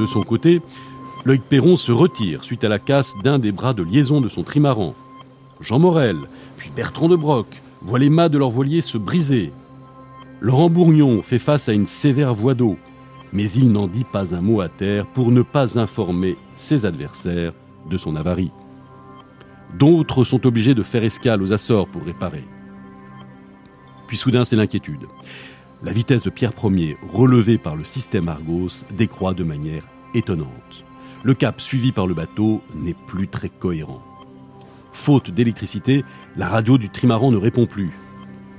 De 0.00 0.06
son 0.06 0.22
côté, 0.22 0.62
Loïc 1.26 1.42
Perron 1.42 1.76
se 1.76 1.92
retire 1.92 2.42
suite 2.42 2.64
à 2.64 2.70
la 2.70 2.78
casse 2.78 3.18
d'un 3.22 3.38
des 3.38 3.52
bras 3.52 3.74
de 3.74 3.82
liaison 3.82 4.22
de 4.22 4.30
son 4.30 4.42
trimaran. 4.42 4.94
Jean 5.60 5.78
Morel, 5.78 6.16
puis 6.56 6.70
Bertrand 6.74 7.08
de 7.08 7.16
Broc 7.16 7.46
voient 7.82 7.98
les 7.98 8.08
mâts 8.08 8.30
de 8.30 8.38
leur 8.38 8.48
voilier 8.48 8.80
se 8.80 8.96
briser. 8.96 9.52
Laurent 10.40 10.70
Bourgnon 10.70 11.20
fait 11.20 11.38
face 11.38 11.68
à 11.68 11.74
une 11.74 11.84
sévère 11.84 12.32
voie 12.32 12.54
d'eau, 12.54 12.78
mais 13.34 13.50
il 13.50 13.70
n'en 13.70 13.88
dit 13.88 14.06
pas 14.10 14.34
un 14.34 14.40
mot 14.40 14.62
à 14.62 14.70
terre 14.70 15.04
pour 15.04 15.30
ne 15.30 15.42
pas 15.42 15.78
informer 15.78 16.38
ses 16.54 16.86
adversaires 16.86 17.52
de 17.90 17.98
son 17.98 18.16
avarie. 18.16 18.52
D'autres 19.78 20.24
sont 20.24 20.46
obligés 20.46 20.74
de 20.74 20.82
faire 20.82 21.04
escale 21.04 21.42
aux 21.42 21.52
Açores 21.52 21.88
pour 21.88 22.04
réparer. 22.04 22.44
Puis 24.06 24.16
soudain, 24.16 24.46
c'est 24.46 24.56
l'inquiétude 24.56 25.06
la 25.82 25.92
vitesse 25.92 26.22
de 26.22 26.30
Pierre 26.30 26.52
Ier, 26.62 26.98
relevée 27.08 27.58
par 27.58 27.74
le 27.74 27.84
système 27.84 28.28
Argos, 28.28 28.84
décroît 28.96 29.34
de 29.34 29.44
manière 29.44 29.86
étonnante. 30.14 30.84
Le 31.22 31.34
cap 31.34 31.60
suivi 31.60 31.92
par 31.92 32.06
le 32.06 32.14
bateau 32.14 32.60
n'est 32.74 32.96
plus 33.06 33.28
très 33.28 33.48
cohérent. 33.48 34.02
Faute 34.92 35.30
d'électricité, 35.30 36.04
la 36.36 36.48
radio 36.48 36.76
du 36.76 36.90
trimaran 36.90 37.30
ne 37.30 37.36
répond 37.36 37.66
plus. 37.66 37.92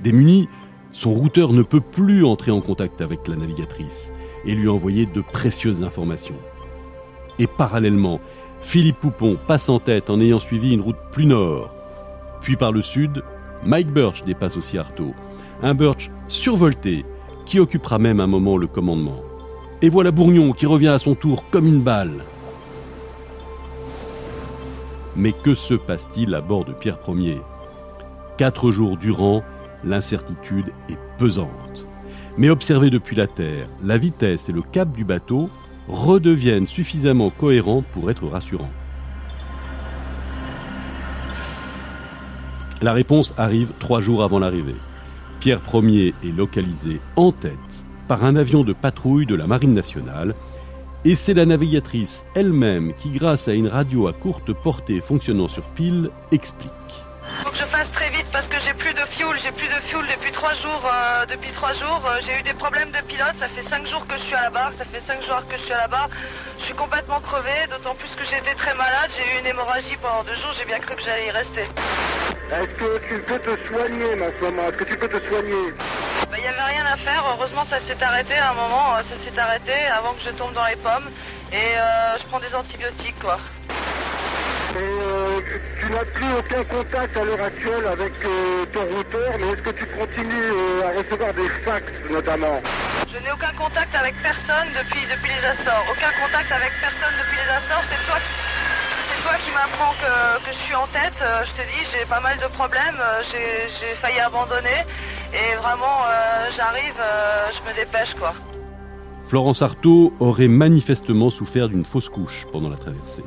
Démuni, 0.02 0.48
son 0.92 1.12
routeur 1.12 1.52
ne 1.52 1.62
peut 1.62 1.80
plus 1.80 2.24
entrer 2.24 2.50
en 2.50 2.60
contact 2.60 3.00
avec 3.00 3.28
la 3.28 3.36
navigatrice 3.36 4.12
et 4.44 4.54
lui 4.54 4.68
envoyer 4.68 5.06
de 5.06 5.20
précieuses 5.20 5.82
informations. 5.82 6.38
Et 7.38 7.46
parallèlement, 7.46 8.20
Philippe 8.62 9.00
Poupon 9.00 9.38
passe 9.46 9.68
en 9.68 9.78
tête 9.78 10.10
en 10.10 10.20
ayant 10.20 10.38
suivi 10.38 10.72
une 10.72 10.80
route 10.80 10.96
plus 11.12 11.26
nord. 11.26 11.72
Puis 12.40 12.56
par 12.56 12.72
le 12.72 12.82
sud, 12.82 13.22
Mike 13.64 13.92
Birch 13.92 14.24
dépasse 14.24 14.56
aussi 14.56 14.76
Artaud. 14.76 15.14
Un 15.62 15.74
Birch 15.74 16.10
survolté 16.28 17.04
qui 17.44 17.60
occupera 17.60 17.98
même 17.98 18.20
un 18.20 18.26
moment 18.26 18.56
le 18.56 18.66
commandement. 18.66 19.22
Et 19.80 19.88
voilà 19.88 20.10
Bourgnon 20.10 20.52
qui 20.52 20.66
revient 20.66 20.88
à 20.88 20.98
son 20.98 21.14
tour 21.14 21.44
comme 21.50 21.66
une 21.66 21.80
balle. 21.80 22.24
Mais 25.16 25.32
que 25.32 25.54
se 25.54 25.74
passe-t-il 25.74 26.34
à 26.34 26.40
bord 26.40 26.64
de 26.64 26.72
Pierre 26.72 26.98
Ier? 27.08 27.40
Quatre 28.38 28.70
jours 28.70 28.96
durant, 28.96 29.42
l'incertitude 29.84 30.72
est 30.88 30.98
pesante. 31.18 31.86
Mais 32.38 32.48
observé 32.48 32.88
depuis 32.88 33.16
la 33.16 33.26
Terre, 33.26 33.68
la 33.84 33.98
vitesse 33.98 34.48
et 34.48 34.52
le 34.52 34.62
cap 34.62 34.90
du 34.92 35.04
bateau 35.04 35.50
redeviennent 35.88 36.66
suffisamment 36.66 37.30
cohérents 37.30 37.84
pour 37.92 38.10
être 38.10 38.26
rassurants. 38.26 38.70
La 42.80 42.92
réponse 42.92 43.34
arrive 43.36 43.72
trois 43.78 44.00
jours 44.00 44.22
avant 44.22 44.38
l'arrivée. 44.38 44.74
Pierre 45.42 45.60
Ier 45.74 46.14
est 46.22 46.30
localisé 46.30 47.00
en 47.16 47.32
tête 47.32 47.84
par 48.06 48.22
un 48.22 48.36
avion 48.36 48.62
de 48.62 48.72
patrouille 48.72 49.26
de 49.26 49.34
la 49.34 49.48
Marine 49.48 49.74
nationale 49.74 50.36
et 51.04 51.16
c'est 51.16 51.34
la 51.34 51.44
navigatrice 51.44 52.24
elle-même 52.36 52.94
qui, 52.94 53.10
grâce 53.10 53.48
à 53.48 53.52
une 53.52 53.66
radio 53.66 54.06
à 54.06 54.12
courte 54.12 54.52
portée 54.52 55.00
fonctionnant 55.00 55.48
sur 55.48 55.64
pile, 55.74 56.10
explique. 56.30 56.70
Faut 57.42 57.50
que 57.50 57.56
je 57.56 57.64
fasse 57.64 57.90
très 57.90 58.10
vite 58.10 58.26
parce 58.30 58.46
que 58.46 58.54
j'ai 58.60 58.72
plus 58.74 58.94
de 58.94 59.04
fuel, 59.16 59.36
j'ai 59.42 59.50
plus 59.50 59.66
de 59.66 59.80
fuel 59.90 60.06
depuis 60.14 60.30
trois 60.30 60.54
jours. 60.54 60.86
Euh, 60.86 61.26
depuis 61.26 61.50
trois 61.54 61.74
jours, 61.74 62.02
euh, 62.06 62.20
j'ai 62.24 62.38
eu 62.38 62.42
des 62.44 62.54
problèmes 62.54 62.92
de 62.92 63.02
pilote. 63.08 63.34
Ça 63.40 63.48
fait 63.48 63.64
cinq 63.64 63.84
jours 63.88 64.06
que 64.06 64.14
je 64.18 64.22
suis 64.22 64.34
à 64.36 64.42
la 64.42 64.50
barre, 64.50 64.72
ça 64.78 64.84
fait 64.84 65.00
cinq 65.00 65.26
jours 65.26 65.42
que 65.48 65.56
je 65.58 65.62
suis 65.62 65.72
à 65.72 65.78
la 65.78 65.88
barre. 65.88 66.08
Je 66.60 66.66
suis 66.66 66.74
complètement 66.74 67.18
crevé, 67.18 67.66
d'autant 67.68 67.96
plus 67.96 68.14
que 68.14 68.24
j'étais 68.30 68.54
très 68.54 68.74
malade. 68.76 69.10
J'ai 69.16 69.26
eu 69.34 69.40
une 69.40 69.46
hémorragie 69.46 69.98
pendant 70.00 70.22
deux 70.22 70.38
jours. 70.38 70.54
J'ai 70.56 70.66
bien 70.66 70.78
cru 70.78 70.94
que 70.94 71.02
j'allais 71.02 71.26
y 71.26 71.30
rester. 71.32 71.66
Est-ce 72.52 72.74
que 72.76 72.98
tu 73.08 73.18
peux 73.22 73.38
te 73.38 73.66
soigner, 73.66 74.14
ma 74.14 74.30
femme 74.32 74.58
Est-ce 74.58 74.76
que 74.76 74.84
tu 74.84 74.96
peux 74.98 75.08
te 75.08 75.26
soigner? 75.26 75.72
Il 75.72 76.28
bah, 76.30 76.36
n'y 76.36 76.46
avait 76.46 76.60
rien 76.60 76.84
à 76.84 76.98
faire. 76.98 77.24
Heureusement, 77.34 77.64
ça 77.64 77.80
s'est 77.80 77.96
arrêté 78.02 78.34
à 78.34 78.50
un 78.50 78.54
moment. 78.54 78.94
Euh, 78.94 79.02
ça 79.08 79.16
s'est 79.24 79.38
arrêté 79.40 79.72
avant 79.86 80.12
que 80.12 80.20
je 80.20 80.30
tombe 80.36 80.52
dans 80.52 80.66
les 80.66 80.76
pommes. 80.76 81.08
Et 81.50 81.56
euh, 81.56 82.18
je 82.18 82.26
prends 82.26 82.40
des 82.40 82.54
antibiotiques, 82.54 83.18
quoi. 83.22 83.38
Et 84.76 84.76
euh, 84.76 85.40
tu 85.78 85.90
n'as 85.92 86.04
plus 86.04 86.30
aucun 86.38 86.64
contact 86.64 87.16
à 87.16 87.24
l'heure 87.24 87.42
actuelle 87.42 87.86
avec 87.86 88.12
ton 88.72 88.84
routeur, 88.96 89.32
mais 89.40 89.48
est-ce 89.52 89.62
que 89.62 89.70
tu 89.70 89.86
continues 89.86 90.52
à 90.84 90.98
recevoir 90.98 91.32
des 91.32 91.48
fax, 91.64 91.86
notamment? 92.10 92.60
Je 93.08 93.18
n'ai 93.18 93.32
aucun 93.32 93.52
contact 93.56 93.94
avec 93.94 94.14
personne 94.22 94.68
depuis, 94.76 95.06
depuis 95.08 95.32
les 95.32 95.44
Açores. 95.44 95.84
Aucun 95.90 96.12
contact 96.20 96.52
avec 96.52 96.72
personne 96.80 97.16
depuis 97.16 97.36
les 97.36 97.48
Açores. 97.48 97.84
C'est 97.88 98.06
toi 98.06 98.18
qui 98.20 98.51
toi 99.22 99.38
qui 99.44 99.50
m'apprends 99.52 99.94
que, 100.02 100.50
je 100.50 100.58
suis 100.64 100.74
en 100.74 100.86
tête. 100.88 101.14
Euh, 101.22 101.44
je 101.46 101.52
te 101.52 101.66
dis, 101.66 101.82
j'ai 101.92 102.04
pas 102.06 102.20
mal 102.20 102.36
de 102.38 102.46
problèmes. 102.54 102.98
Euh, 102.98 103.22
j'ai 103.32 103.94
failli 104.00 104.18
abandonner. 104.18 104.82
Et 105.32 105.56
vraiment, 105.56 106.02
euh, 106.06 106.50
j'arrive, 106.56 107.00
je 107.54 107.70
me 107.70 107.74
dépêche, 107.74 108.14
quoi. 108.18 108.34
Florence 109.24 109.62
Artaud 109.62 110.12
aurait 110.20 110.48
manifestement 110.48 111.30
souffert 111.30 111.68
d'une 111.68 111.84
fausse 111.84 112.08
couche 112.08 112.46
pendant 112.52 112.68
la 112.68 112.76
traversée. 112.76 113.24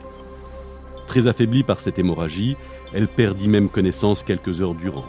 Très 1.08 1.28
affaiblie 1.28 1.64
par 1.64 1.80
cette 1.80 1.98
hémorragie, 1.98 2.58
elle 2.94 3.08
perdit 3.08 3.48
même 3.48 3.70
connaissance 3.70 4.22
quelques 4.22 4.62
heures 4.62 4.76
durant. 4.76 5.06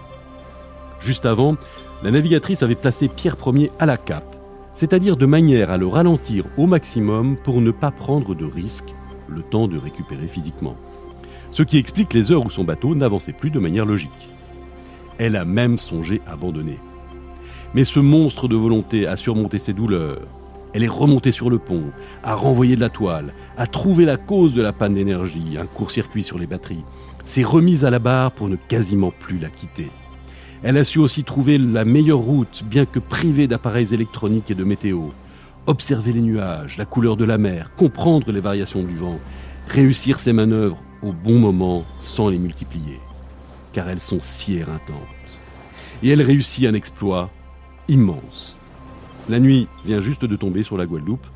Juste 1.01 1.27
avant, 1.27 1.57
la 2.03 2.13
navigatrice 2.13 2.63
avait 2.63 2.77
placé 2.77 3.09
Pierre 3.09 3.37
Ier 3.45 3.71
à 3.79 3.87
la 3.87 3.97
cape, 3.97 4.37
c'est-à-dire 4.73 5.17
de 5.17 5.27
manière 5.27 5.71
à 5.71 5.77
le 5.77 5.87
ralentir 5.87 6.45
au 6.57 6.67
maximum 6.67 7.37
pour 7.37 7.61
ne 7.61 7.73
pas 7.73 7.91
prendre 7.91 8.35
de 8.35 8.47
risques 8.47 8.95
le 9.29 9.43
temps 9.43 9.69
de 9.69 9.79
récupérer 9.79 10.29
physiquement. 10.29 10.77
Ce 11.51 11.63
qui 11.63 11.79
explique 11.79 12.13
les 12.13 12.33
heures 12.33 12.45
où 12.45 12.51
son 12.51 12.65
bateau 12.65 12.95
n'avançait 12.95 13.33
plus 13.33 13.51
de 13.51 13.59
manière 13.59 13.87
logique. 13.87 14.31
Elle 15.19 15.37
a 15.37 15.45
même 15.45 15.79
songé 15.79 16.21
abandonner. 16.27 16.79
Mais 17.75 17.85
ce 17.85 18.01
monstre 18.01 18.49
de 18.49 18.57
volonté 18.57 19.07
a 19.07 19.17
surmonté 19.17 19.59
ses 19.59 19.73
douleurs. 19.73 20.21
Elle 20.75 20.83
est 20.83 20.89
remontée 20.89 21.33
sur 21.33 21.49
le 21.49 21.59
pont, 21.59 21.85
a 22.23 22.35
renvoyé 22.35 22.77
de 22.77 22.81
la 22.81 22.91
toile, 22.91 23.33
a 23.57 23.67
trouvé 23.67 24.05
la 24.05 24.19
cause 24.19 24.53
de 24.53 24.61
la 24.61 24.73
panne 24.73 24.95
d'énergie, 24.95 25.57
un 25.59 25.65
court-circuit 25.65 26.23
sur 26.23 26.39
les 26.39 26.47
batteries, 26.47 26.85
s'est 27.25 27.45
remise 27.45 27.85
à 27.85 27.91
la 27.91 27.99
barre 27.99 28.33
pour 28.33 28.49
ne 28.49 28.57
quasiment 28.57 29.11
plus 29.11 29.39
la 29.39 29.49
quitter. 29.49 29.91
Elle 30.63 30.77
a 30.77 30.85
su 30.85 30.99
aussi 30.99 31.25
trouver 31.25 31.57
la 31.59 31.85
meilleure 31.85 32.19
route, 32.19 32.63
bien 32.67 32.85
que 32.85 32.99
privée 32.99 33.47
d'appareils 33.47 33.95
électroniques 33.95 34.51
et 34.51 34.55
de 34.55 34.65
météo 34.65 35.09
observer 35.67 36.13
les 36.13 36.21
nuages, 36.21 36.77
la 36.77 36.85
couleur 36.85 37.17
de 37.17 37.25
la 37.25 37.39
mer, 37.39 37.71
comprendre 37.77 38.33
les 38.33 38.41
variations 38.41 38.83
du 38.83 38.97
vent, 38.97 39.19
réussir 39.67 40.21
ses 40.21 40.33
manœuvres 40.33 40.83
au 41.03 41.13
bon 41.13 41.39
moment 41.39 41.85
sans 42.01 42.29
les 42.29 42.39
multiplier, 42.39 43.01
car 43.73 43.89
elles 43.89 44.01
sont 44.01 44.21
si 44.21 44.57
éreintantes. 44.57 44.97
Et 46.03 46.11
elle 46.11 46.23
réussit 46.23 46.67
un 46.67 46.75
exploit 46.75 47.31
immense. 47.89 48.59
La 49.29 49.41
nuit 49.41 49.69
vient 49.85 50.01
juste 50.01 50.25
de 50.25 50.37
tomber 50.37 50.63
sur 50.63 50.77
la 50.77 50.87
Guadeloupe. 50.87 51.27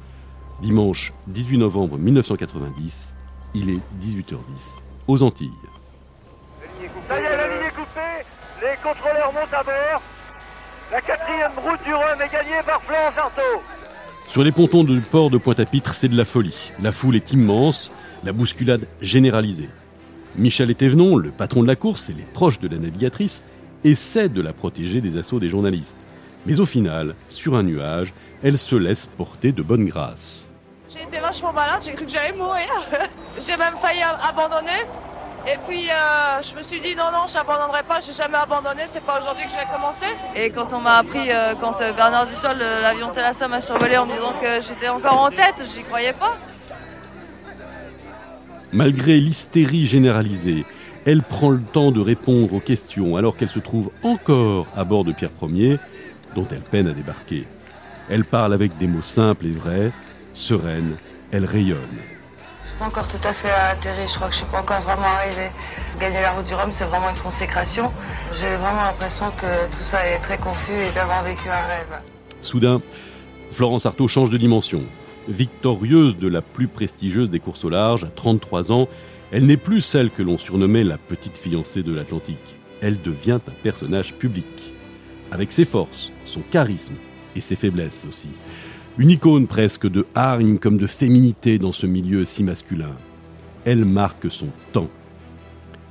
Dimanche 0.62 1.12
18 1.28 1.58
novembre 1.58 1.96
1990, 1.96 3.14
il 3.54 3.70
est 3.70 3.80
18h10 4.00 4.82
aux 5.08 5.22
Antilles. 5.22 5.50
Ça 7.08 7.20
y 7.20 7.24
est, 7.24 7.36
la 7.36 7.48
ligne 7.48 7.66
est 7.66 7.74
coupée, 7.74 8.24
les 8.60 8.76
contrôleurs 8.82 9.32
montent 9.32 9.54
à 9.54 9.62
bord. 9.62 10.02
La 10.92 11.00
quatrième 11.00 11.52
route 11.56 11.82
du 11.84 11.94
Rhum 11.94 12.20
est 12.20 12.32
gagnée 12.32 12.62
par 12.66 12.82
Florence. 12.82 13.32
Sur 14.30 14.44
les 14.44 14.52
pontons 14.52 14.84
du 14.84 15.00
port 15.00 15.28
de 15.28 15.38
Pointe-à-Pitre, 15.38 15.92
c'est 15.92 16.06
de 16.06 16.16
la 16.16 16.24
folie. 16.24 16.70
La 16.80 16.92
foule 16.92 17.16
est 17.16 17.32
immense, 17.32 17.90
la 18.22 18.32
bousculade 18.32 18.86
généralisée. 19.00 19.68
Michel 20.36 20.70
Etévenon, 20.70 21.16
le 21.16 21.32
patron 21.32 21.64
de 21.64 21.66
la 21.66 21.74
course 21.74 22.10
et 22.10 22.12
les 22.12 22.22
proches 22.22 22.60
de 22.60 22.68
la 22.68 22.78
navigatrice, 22.78 23.42
essaient 23.82 24.28
de 24.28 24.40
la 24.40 24.52
protéger 24.52 25.00
des 25.00 25.16
assauts 25.16 25.40
des 25.40 25.48
journalistes. 25.48 26.06
Mais 26.46 26.60
au 26.60 26.64
final, 26.64 27.16
sur 27.28 27.56
un 27.56 27.64
nuage, 27.64 28.14
elle 28.44 28.56
se 28.56 28.76
laisse 28.76 29.08
porter 29.08 29.50
de 29.50 29.64
bonne 29.64 29.84
grâce. 29.84 30.52
J'ai 30.88 31.02
été 31.02 31.18
vachement 31.18 31.52
malade, 31.52 31.80
j'ai 31.84 31.92
cru 31.94 32.06
que 32.06 32.12
j'allais 32.12 32.32
mourir. 32.32 32.70
j'ai 33.44 33.56
même 33.56 33.74
failli 33.78 34.02
abandonner. 34.28 34.86
Et 35.46 35.56
puis 35.66 35.88
euh, 35.88 36.42
je 36.42 36.54
me 36.54 36.62
suis 36.62 36.80
dit 36.80 36.94
non, 36.94 37.10
non, 37.12 37.26
je 37.26 37.34
n'abandonnerai 37.34 37.82
pas, 37.82 37.98
j'ai 38.00 38.12
jamais 38.12 38.36
abandonné, 38.36 38.82
c'est 38.86 39.02
pas 39.02 39.18
aujourd'hui 39.18 39.44
que 39.44 39.50
je 39.50 39.56
vais 39.56 39.72
commencer. 39.72 40.06
Et 40.36 40.50
quand 40.50 40.72
on 40.74 40.80
m'a 40.80 40.98
appris, 40.98 41.30
euh, 41.30 41.54
quand 41.58 41.80
euh, 41.80 41.92
Bernard 41.92 42.26
Dussol, 42.26 42.58
l'avion 42.58 43.08
Télassa 43.10 43.48
m'a 43.48 43.60
survolé 43.60 43.96
en 43.96 44.06
me 44.06 44.12
disant 44.12 44.34
que 44.40 44.60
j'étais 44.60 44.88
encore 44.88 45.18
en 45.18 45.30
tête, 45.30 45.62
j'y 45.74 45.82
croyais 45.82 46.12
pas. 46.12 46.36
Malgré 48.72 49.18
l'hystérie 49.18 49.86
généralisée, 49.86 50.64
elle 51.06 51.22
prend 51.22 51.50
le 51.50 51.62
temps 51.62 51.90
de 51.90 52.00
répondre 52.00 52.52
aux 52.52 52.60
questions 52.60 53.16
alors 53.16 53.36
qu'elle 53.36 53.48
se 53.48 53.58
trouve 53.58 53.90
encore 54.02 54.66
à 54.76 54.84
bord 54.84 55.04
de 55.04 55.12
Pierre 55.12 55.30
Ier, 55.42 55.78
dont 56.34 56.46
elle 56.50 56.60
peine 56.60 56.86
à 56.86 56.92
débarquer. 56.92 57.46
Elle 58.10 58.24
parle 58.24 58.52
avec 58.52 58.76
des 58.76 58.86
mots 58.86 59.02
simples 59.02 59.46
et 59.46 59.52
vrais, 59.52 59.90
sereine, 60.34 60.96
elle 61.32 61.46
rayonne. 61.46 61.78
Pas 62.80 62.86
encore 62.86 63.08
tout 63.08 63.28
à 63.28 63.34
fait 63.34 63.50
atterri, 63.50 64.08
je 64.08 64.14
crois 64.14 64.28
que 64.28 64.32
je 64.32 64.38
suis 64.38 64.48
pas 64.48 64.62
encore 64.62 64.80
vraiment 64.80 65.02
arrivé. 65.02 65.50
Gagner 66.00 66.22
la 66.22 66.32
route 66.32 66.46
du 66.46 66.54
Rhum, 66.54 66.70
c'est 66.70 66.86
vraiment 66.86 67.10
une 67.10 67.18
consécration. 67.18 67.92
J'ai 68.40 68.56
vraiment 68.56 68.80
l'impression 68.80 69.26
que 69.32 69.70
tout 69.70 69.82
ça 69.90 70.08
est 70.08 70.18
très 70.20 70.38
confus 70.38 70.88
et 70.88 70.90
d'avoir 70.92 71.22
vécu 71.22 71.46
un 71.50 71.60
rêve. 71.60 72.00
Soudain, 72.40 72.80
Florence 73.50 73.84
Artaud 73.84 74.08
change 74.08 74.30
de 74.30 74.38
dimension. 74.38 74.80
Victorieuse 75.28 76.16
de 76.16 76.26
la 76.26 76.40
plus 76.40 76.68
prestigieuse 76.68 77.28
des 77.28 77.38
courses 77.38 77.66
au 77.66 77.68
large, 77.68 78.04
à 78.04 78.08
33 78.08 78.72
ans, 78.72 78.88
elle 79.30 79.44
n'est 79.44 79.58
plus 79.58 79.82
celle 79.82 80.10
que 80.10 80.22
l'on 80.22 80.38
surnommait 80.38 80.82
la 80.82 80.96
petite 80.96 81.36
fiancée 81.36 81.82
de 81.82 81.94
l'Atlantique. 81.94 82.56
Elle 82.80 83.02
devient 83.02 83.40
un 83.46 83.52
personnage 83.62 84.14
public. 84.14 84.46
Avec 85.30 85.52
ses 85.52 85.66
forces, 85.66 86.12
son 86.24 86.40
charisme 86.40 86.94
et 87.36 87.42
ses 87.42 87.56
faiblesses 87.56 88.06
aussi. 88.08 88.30
Une 89.00 89.08
icône 89.08 89.46
presque 89.46 89.86
de 89.86 90.06
hargne 90.14 90.58
comme 90.58 90.76
de 90.76 90.86
féminité 90.86 91.58
dans 91.58 91.72
ce 91.72 91.86
milieu 91.86 92.26
si 92.26 92.44
masculin. 92.44 92.90
Elle 93.64 93.86
marque 93.86 94.30
son 94.30 94.48
temps. 94.74 94.90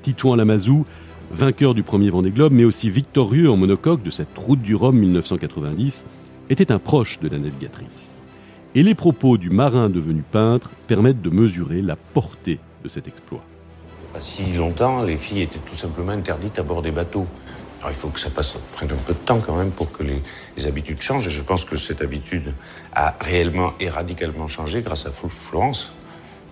Titouan 0.04 0.36
Lamazou, 0.36 0.86
vainqueur 1.32 1.74
du 1.74 1.82
premier 1.82 2.12
Vendée 2.12 2.30
Globe, 2.30 2.54
mais 2.54 2.66
aussi 2.66 2.92
victorieux 2.92 3.50
en 3.50 3.58
monocoque 3.58 4.04
de 4.04 4.12
cette 4.12 4.38
route 4.38 4.62
du 4.62 4.76
Rhum 4.76 4.96
1990, 4.96 6.06
était 6.52 6.72
un 6.72 6.78
proche 6.78 7.20
de 7.20 7.30
la 7.30 7.40
navigatrice. 7.40 8.12
Et 8.76 8.84
les 8.84 8.94
propos 8.94 9.40
du 9.40 9.50
marin 9.50 9.90
devenu 9.90 10.22
peintre 10.22 10.70
permettent 10.86 11.24
de 11.24 11.32
mesurer 11.32 11.82
la 11.82 11.96
portée 11.96 12.60
de 12.84 12.90
cet 12.90 13.08
exploit. 13.08 13.44
Pas 14.14 14.22
si 14.22 14.54
longtemps, 14.54 15.02
les 15.02 15.18
filles 15.18 15.42
étaient 15.42 15.58
tout 15.58 15.76
simplement 15.76 16.12
interdites 16.12 16.60
à 16.60 16.64
bord 16.64 16.84
des 16.84 16.92
bateaux. 16.92 17.26
Alors 17.80 17.92
il 17.92 17.96
faut 17.96 18.10
que 18.10 18.20
ça 18.20 18.30
passe, 18.30 18.58
prenne 18.74 18.92
un 18.92 18.96
peu 18.96 19.14
de 19.14 19.20
temps 19.20 19.40
quand 19.40 19.56
même 19.56 19.72
pour 19.72 19.92
que 19.92 20.04
les, 20.04 20.22
habitudes 20.68 21.02
changent. 21.02 21.28
Et 21.28 21.32
je 21.32 21.42
pense 21.42 21.64
que 21.64 21.78
cette 21.78 22.02
habitude 22.02 22.54
a 22.94 23.16
réellement 23.22 23.74
et 23.80 23.90
radicalement 23.90 24.50
changé 24.50 24.82
grâce 24.82 25.06
à 25.06 25.12
Florence, 25.12 25.92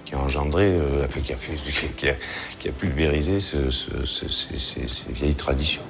qui 0.06 0.16
a 0.16 0.20
engendré, 0.20 0.64
euh, 0.64 1.06
qui 1.98 2.10
a, 2.70 2.72
pulvérisé 2.72 3.42
ce, 3.42 3.70
ces 3.70 5.14
vieilles 5.14 5.36
traditions. 5.36 5.82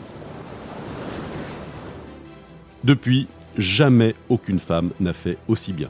Depuis, 2.83 3.27
jamais 3.57 4.15
aucune 4.29 4.59
femme 4.59 4.89
n'a 4.99 5.13
fait 5.13 5.37
aussi 5.47 5.71
bien. 5.71 5.89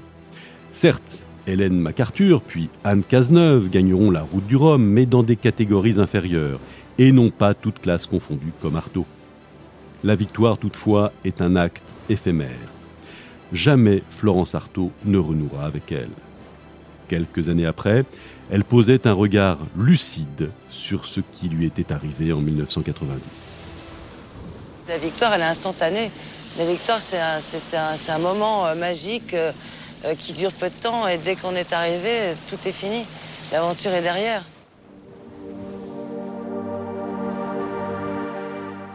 Certes, 0.74 1.24
Hélène 1.48 1.80
MacArthur 1.80 2.41
puis 2.41 2.69
Anne 2.84 3.04
Cazeneuve 3.04 3.69
gagneront 3.69 4.12
la 4.12 4.24
route 4.24 4.45
du 4.45 4.58
Rhum, 4.58 4.84
mais 4.84 5.06
dans 5.06 5.24
des 5.24 5.38
catégories 5.38 6.00
inférieures, 6.00 6.60
et 6.98 7.13
non 7.13 7.30
pas 7.30 7.54
toutes 7.54 7.80
classes 7.80 8.08
confondues 8.08 8.52
comme 8.62 8.76
Artaud. 8.76 9.06
La 10.03 10.15
victoire, 10.15 10.57
toutefois, 10.57 11.12
est 11.25 11.41
un 11.41 11.55
acte 11.55 11.83
éphémère. 12.10 12.49
Jamais 13.53 14.03
Florence 14.10 14.55
Artaud 14.55 14.91
ne 15.05 15.17
renouera 15.17 15.65
avec 15.65 15.91
elle. 15.91 16.10
Quelques 17.07 17.49
années 17.49 17.65
après, 17.65 18.05
elle 18.51 18.63
posait 18.63 19.07
un 19.07 19.13
regard 19.13 19.57
lucide 19.77 20.49
sur 20.69 21.05
ce 21.05 21.19
qui 21.19 21.49
lui 21.49 21.65
était 21.65 21.91
arrivé 21.91 22.33
en 22.33 22.39
1990. 22.39 23.21
La 24.88 24.97
victoire, 24.97 25.33
elle 25.33 25.41
est 25.41 25.45
instantanée. 25.45 26.12
La 26.57 26.65
victoire, 26.65 27.01
c'est 27.01 27.17
un, 27.17 28.19
moment 28.19 28.65
euh, 28.65 28.75
magique. 28.75 29.33
Euh, 29.33 29.51
euh, 30.05 30.13
qui 30.13 30.33
dure 30.33 30.51
peu 30.51 30.69
de 30.69 30.79
temps 30.79 31.07
et 31.07 31.17
dès 31.17 31.36
qu'on 31.36 31.55
est 31.55 31.73
arrivé, 31.73 32.36
tout 32.49 32.67
est 32.67 32.71
fini. 32.71 33.03
L'aventure 33.51 33.91
est 33.91 34.03
derrière. 34.03 34.43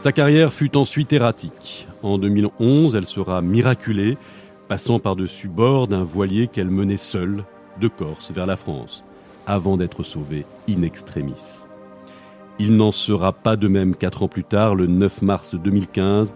Sa 0.03 0.11
carrière 0.11 0.53
fut 0.53 0.77
ensuite 0.77 1.13
erratique. 1.13 1.87
En 2.03 2.19
2011, 2.19 2.97
elle 2.97 3.07
sera 3.07 3.41
miraculée, 3.41 4.19
passant 4.67 4.99
par-dessus 4.99 5.47
bord 5.47 5.87
d'un 5.87 6.03
voilier 6.03 6.49
qu'elle 6.49 6.71
menait 6.71 6.97
seule 6.97 7.45
de 7.81 7.87
Corse 7.87 8.33
vers 8.33 8.47
la 8.47 8.57
France, 8.57 9.05
avant 9.47 9.77
d'être 9.77 10.03
sauvée 10.03 10.45
in 10.69 10.83
extremis. 10.83 11.61
Il 12.59 12.75
n'en 12.75 12.91
sera 12.91 13.33
pas 13.33 13.55
de 13.55 13.69
même 13.69 13.95
quatre 13.95 14.25
ans 14.25 14.29
plus 14.29 14.43
tard, 14.43 14.75
le 14.75 14.89
9 14.89 15.23
mars 15.23 15.55
2015, 15.55 16.35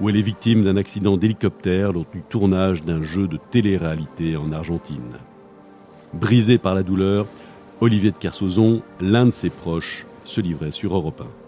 où 0.00 0.08
elle 0.08 0.16
est 0.16 0.22
victime 0.22 0.62
d'un 0.62 0.76
accident 0.76 1.16
d'hélicoptère 1.16 1.92
lors 1.92 2.06
du 2.14 2.22
tournage 2.22 2.84
d'un 2.84 3.02
jeu 3.02 3.26
de 3.26 3.40
télé-réalité 3.50 4.36
en 4.36 4.52
Argentine. 4.52 5.18
Brisé 6.14 6.56
par 6.56 6.76
la 6.76 6.84
douleur, 6.84 7.26
Olivier 7.80 8.12
de 8.12 8.16
Kersauzon, 8.16 8.80
l'un 9.00 9.26
de 9.26 9.32
ses 9.32 9.50
proches, 9.50 10.06
se 10.24 10.40
livrait 10.40 10.70
sur 10.70 10.94
Europe 10.94 11.20
1. 11.20 11.47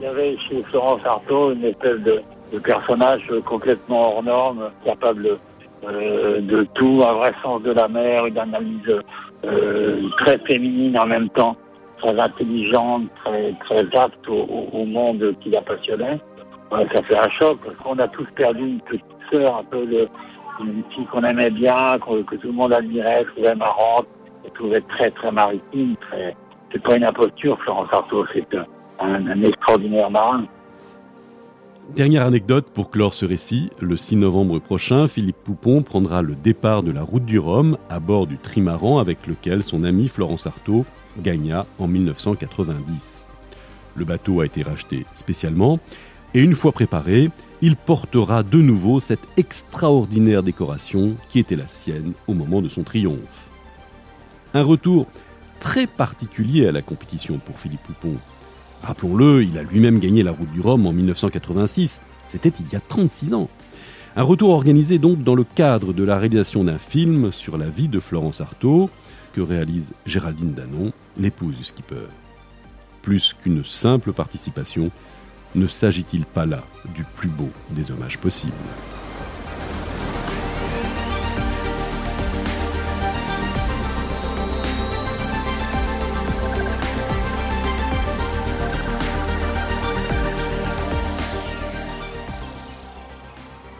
Il 0.00 0.04
y 0.04 0.06
avait 0.06 0.36
chez 0.48 0.62
Florence 0.62 1.00
Artaud 1.04 1.52
une 1.52 1.64
espèce 1.64 2.00
de, 2.00 2.22
personnage 2.64 3.30
complètement 3.46 4.16
hors 4.16 4.22
norme, 4.22 4.70
capable 4.84 5.38
euh, 5.86 6.40
de 6.40 6.66
tout, 6.74 7.02
un 7.06 7.12
vrai 7.12 7.32
sens 7.42 7.62
de 7.62 7.70
la 7.70 7.86
mer, 7.86 8.26
une 8.26 8.38
analyse 8.38 8.98
euh, 9.44 10.08
très 10.18 10.38
féminine 10.38 10.98
en 10.98 11.06
même 11.06 11.28
temps, 11.30 11.56
très 11.98 12.18
intelligente, 12.18 13.04
très, 13.24 13.96
apte 13.96 14.28
au 14.28 14.84
monde 14.84 15.34
qui 15.40 15.50
la 15.50 15.60
passionnait 15.60 16.18
ça 16.70 17.02
fait 17.02 17.18
un 17.18 17.28
choc 17.30 17.58
parce 17.64 17.76
qu'on 17.76 17.98
a 17.98 18.08
tous 18.08 18.26
perdu 18.36 18.60
une 18.60 18.80
petite 18.80 19.04
sœur, 19.32 19.58
un 19.58 19.64
peu 19.64 19.86
de, 19.86 20.08
une 20.60 20.82
fille 20.94 21.06
qu'on 21.06 21.22
aimait 21.22 21.50
bien, 21.50 21.98
que 21.98 22.36
tout 22.36 22.46
le 22.46 22.52
monde 22.52 22.72
admirait, 22.72 23.24
trouvait 23.24 23.54
marrante, 23.54 24.06
trouvait 24.54 24.80
très 24.82 25.10
très 25.10 25.32
maritime. 25.32 25.96
Très... 26.10 26.36
C'est 26.72 26.82
pas 26.82 26.96
une 26.96 27.04
imposture, 27.04 27.58
Florence 27.62 27.88
Artaud, 27.92 28.24
c'est 28.32 28.48
un, 29.00 29.42
extraordinaire 29.42 30.10
marin. 30.10 30.44
Dernière 31.94 32.24
anecdote 32.24 32.66
pour 32.72 32.90
clore 32.90 33.14
ce 33.14 33.26
récit, 33.26 33.70
le 33.80 33.96
6 33.96 34.16
novembre 34.16 34.60
prochain, 34.60 35.08
Philippe 35.08 35.38
Poupon 35.42 35.82
prendra 35.82 36.22
le 36.22 36.36
départ 36.36 36.84
de 36.84 36.92
la 36.92 37.02
route 37.02 37.24
du 37.24 37.38
Rhum 37.38 37.78
à 37.88 37.98
bord 37.98 38.28
du 38.28 38.38
trimaran 38.38 38.98
avec 38.98 39.26
lequel 39.26 39.64
son 39.64 39.82
ami 39.82 40.06
Florence 40.06 40.46
Artaud 40.46 40.84
gagna 41.18 41.66
en 41.80 41.88
1990. 41.88 43.28
Le 43.96 44.04
bateau 44.04 44.40
a 44.40 44.46
été 44.46 44.62
racheté 44.62 45.04
spécialement 45.14 45.80
et 46.32 46.40
une 46.40 46.54
fois 46.54 46.70
préparé, 46.70 47.30
il 47.60 47.76
portera 47.76 48.44
de 48.44 48.58
nouveau 48.58 49.00
cette 49.00 49.26
extraordinaire 49.36 50.44
décoration 50.44 51.16
qui 51.28 51.40
était 51.40 51.56
la 51.56 51.66
sienne 51.66 52.12
au 52.28 52.34
moment 52.34 52.62
de 52.62 52.68
son 52.68 52.84
triomphe. 52.84 53.50
Un 54.54 54.62
retour 54.62 55.06
très 55.58 55.88
particulier 55.88 56.68
à 56.68 56.72
la 56.72 56.82
compétition 56.82 57.38
pour 57.38 57.58
Philippe 57.58 57.82
Poupon. 57.82 58.16
Rappelons-le, 58.82 59.44
il 59.44 59.58
a 59.58 59.62
lui-même 59.62 59.98
gagné 59.98 60.22
la 60.22 60.32
route 60.32 60.50
du 60.52 60.60
Rhum 60.60 60.86
en 60.86 60.92
1986, 60.92 62.00
c'était 62.26 62.52
il 62.60 62.72
y 62.72 62.76
a 62.76 62.80
36 62.80 63.34
ans. 63.34 63.48
Un 64.16 64.22
retour 64.22 64.50
organisé 64.50 64.98
donc 64.98 65.22
dans 65.22 65.34
le 65.34 65.44
cadre 65.44 65.92
de 65.92 66.02
la 66.02 66.18
réalisation 66.18 66.64
d'un 66.64 66.78
film 66.78 67.30
sur 67.30 67.58
la 67.58 67.68
vie 67.68 67.88
de 67.88 68.00
Florence 68.00 68.40
Artaud, 68.40 68.90
que 69.32 69.40
réalise 69.40 69.92
Géraldine 70.06 70.52
Danon, 70.52 70.92
l'épouse 71.16 71.56
du 71.56 71.64
skipper. 71.64 72.08
Plus 73.02 73.34
qu'une 73.34 73.64
simple 73.64 74.12
participation, 74.12 74.90
ne 75.54 75.66
s'agit-il 75.66 76.24
pas 76.24 76.46
là 76.46 76.64
du 76.94 77.04
plus 77.04 77.28
beau 77.28 77.50
des 77.70 77.90
hommages 77.90 78.18
possibles« 78.18 78.52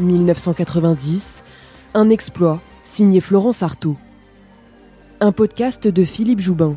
1990, 0.00 1.42
Un 1.94 2.10
exploit, 2.10 2.60
signé 2.84 3.20
Florence 3.20 3.62
Artaud. 3.62 3.96
Un 5.20 5.32
podcast 5.32 5.86
de 5.86 6.04
Philippe 6.04 6.40
Joubin. 6.40 6.76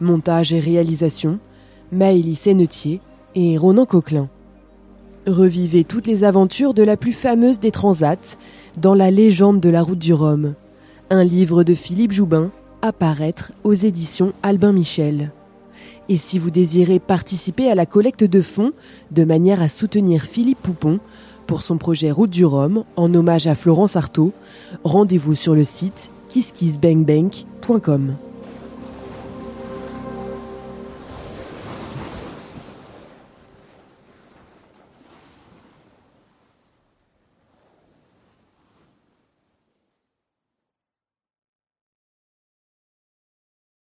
Montage 0.00 0.52
et 0.52 0.60
réalisation, 0.60 1.38
Maëlys 1.90 2.36
Sennetier 2.36 3.00
et 3.34 3.58
Ronan 3.58 3.84
Coquelin. 3.84 4.28
Revivez 5.26 5.84
toutes 5.84 6.06
les 6.06 6.24
aventures 6.24 6.74
de 6.74 6.82
la 6.82 6.96
plus 6.96 7.12
fameuse 7.12 7.60
des 7.60 7.70
transats 7.70 8.36
dans 8.76 8.94
La 8.94 9.10
légende 9.10 9.60
de 9.60 9.68
la 9.68 9.82
route 9.82 9.98
du 9.98 10.14
Rhum. 10.14 10.54
Un 11.10 11.24
livre 11.24 11.64
de 11.64 11.74
Philippe 11.74 12.12
Joubin 12.12 12.50
à 12.80 12.92
paraître 12.92 13.52
aux 13.64 13.74
éditions 13.74 14.32
Albin 14.42 14.72
Michel. 14.72 15.32
Et 16.08 16.16
si 16.16 16.38
vous 16.38 16.50
désirez 16.50 16.98
participer 16.98 17.70
à 17.70 17.74
la 17.74 17.86
collecte 17.86 18.24
de 18.24 18.40
fonds 18.40 18.72
de 19.10 19.24
manière 19.24 19.62
à 19.62 19.68
soutenir 19.68 20.24
Philippe 20.24 20.60
Poupon 20.62 21.00
pour 21.46 21.62
son 21.62 21.78
projet 21.78 22.10
Route 22.10 22.30
du 22.30 22.44
Rhum 22.44 22.84
en 22.96 23.14
hommage 23.14 23.46
à 23.46 23.54
Florence 23.54 23.96
Artaud, 23.96 24.32
rendez-vous 24.84 25.34
sur 25.34 25.54
le 25.54 25.64
site 25.64 26.10
kisskissbankbank.com. 26.30 28.14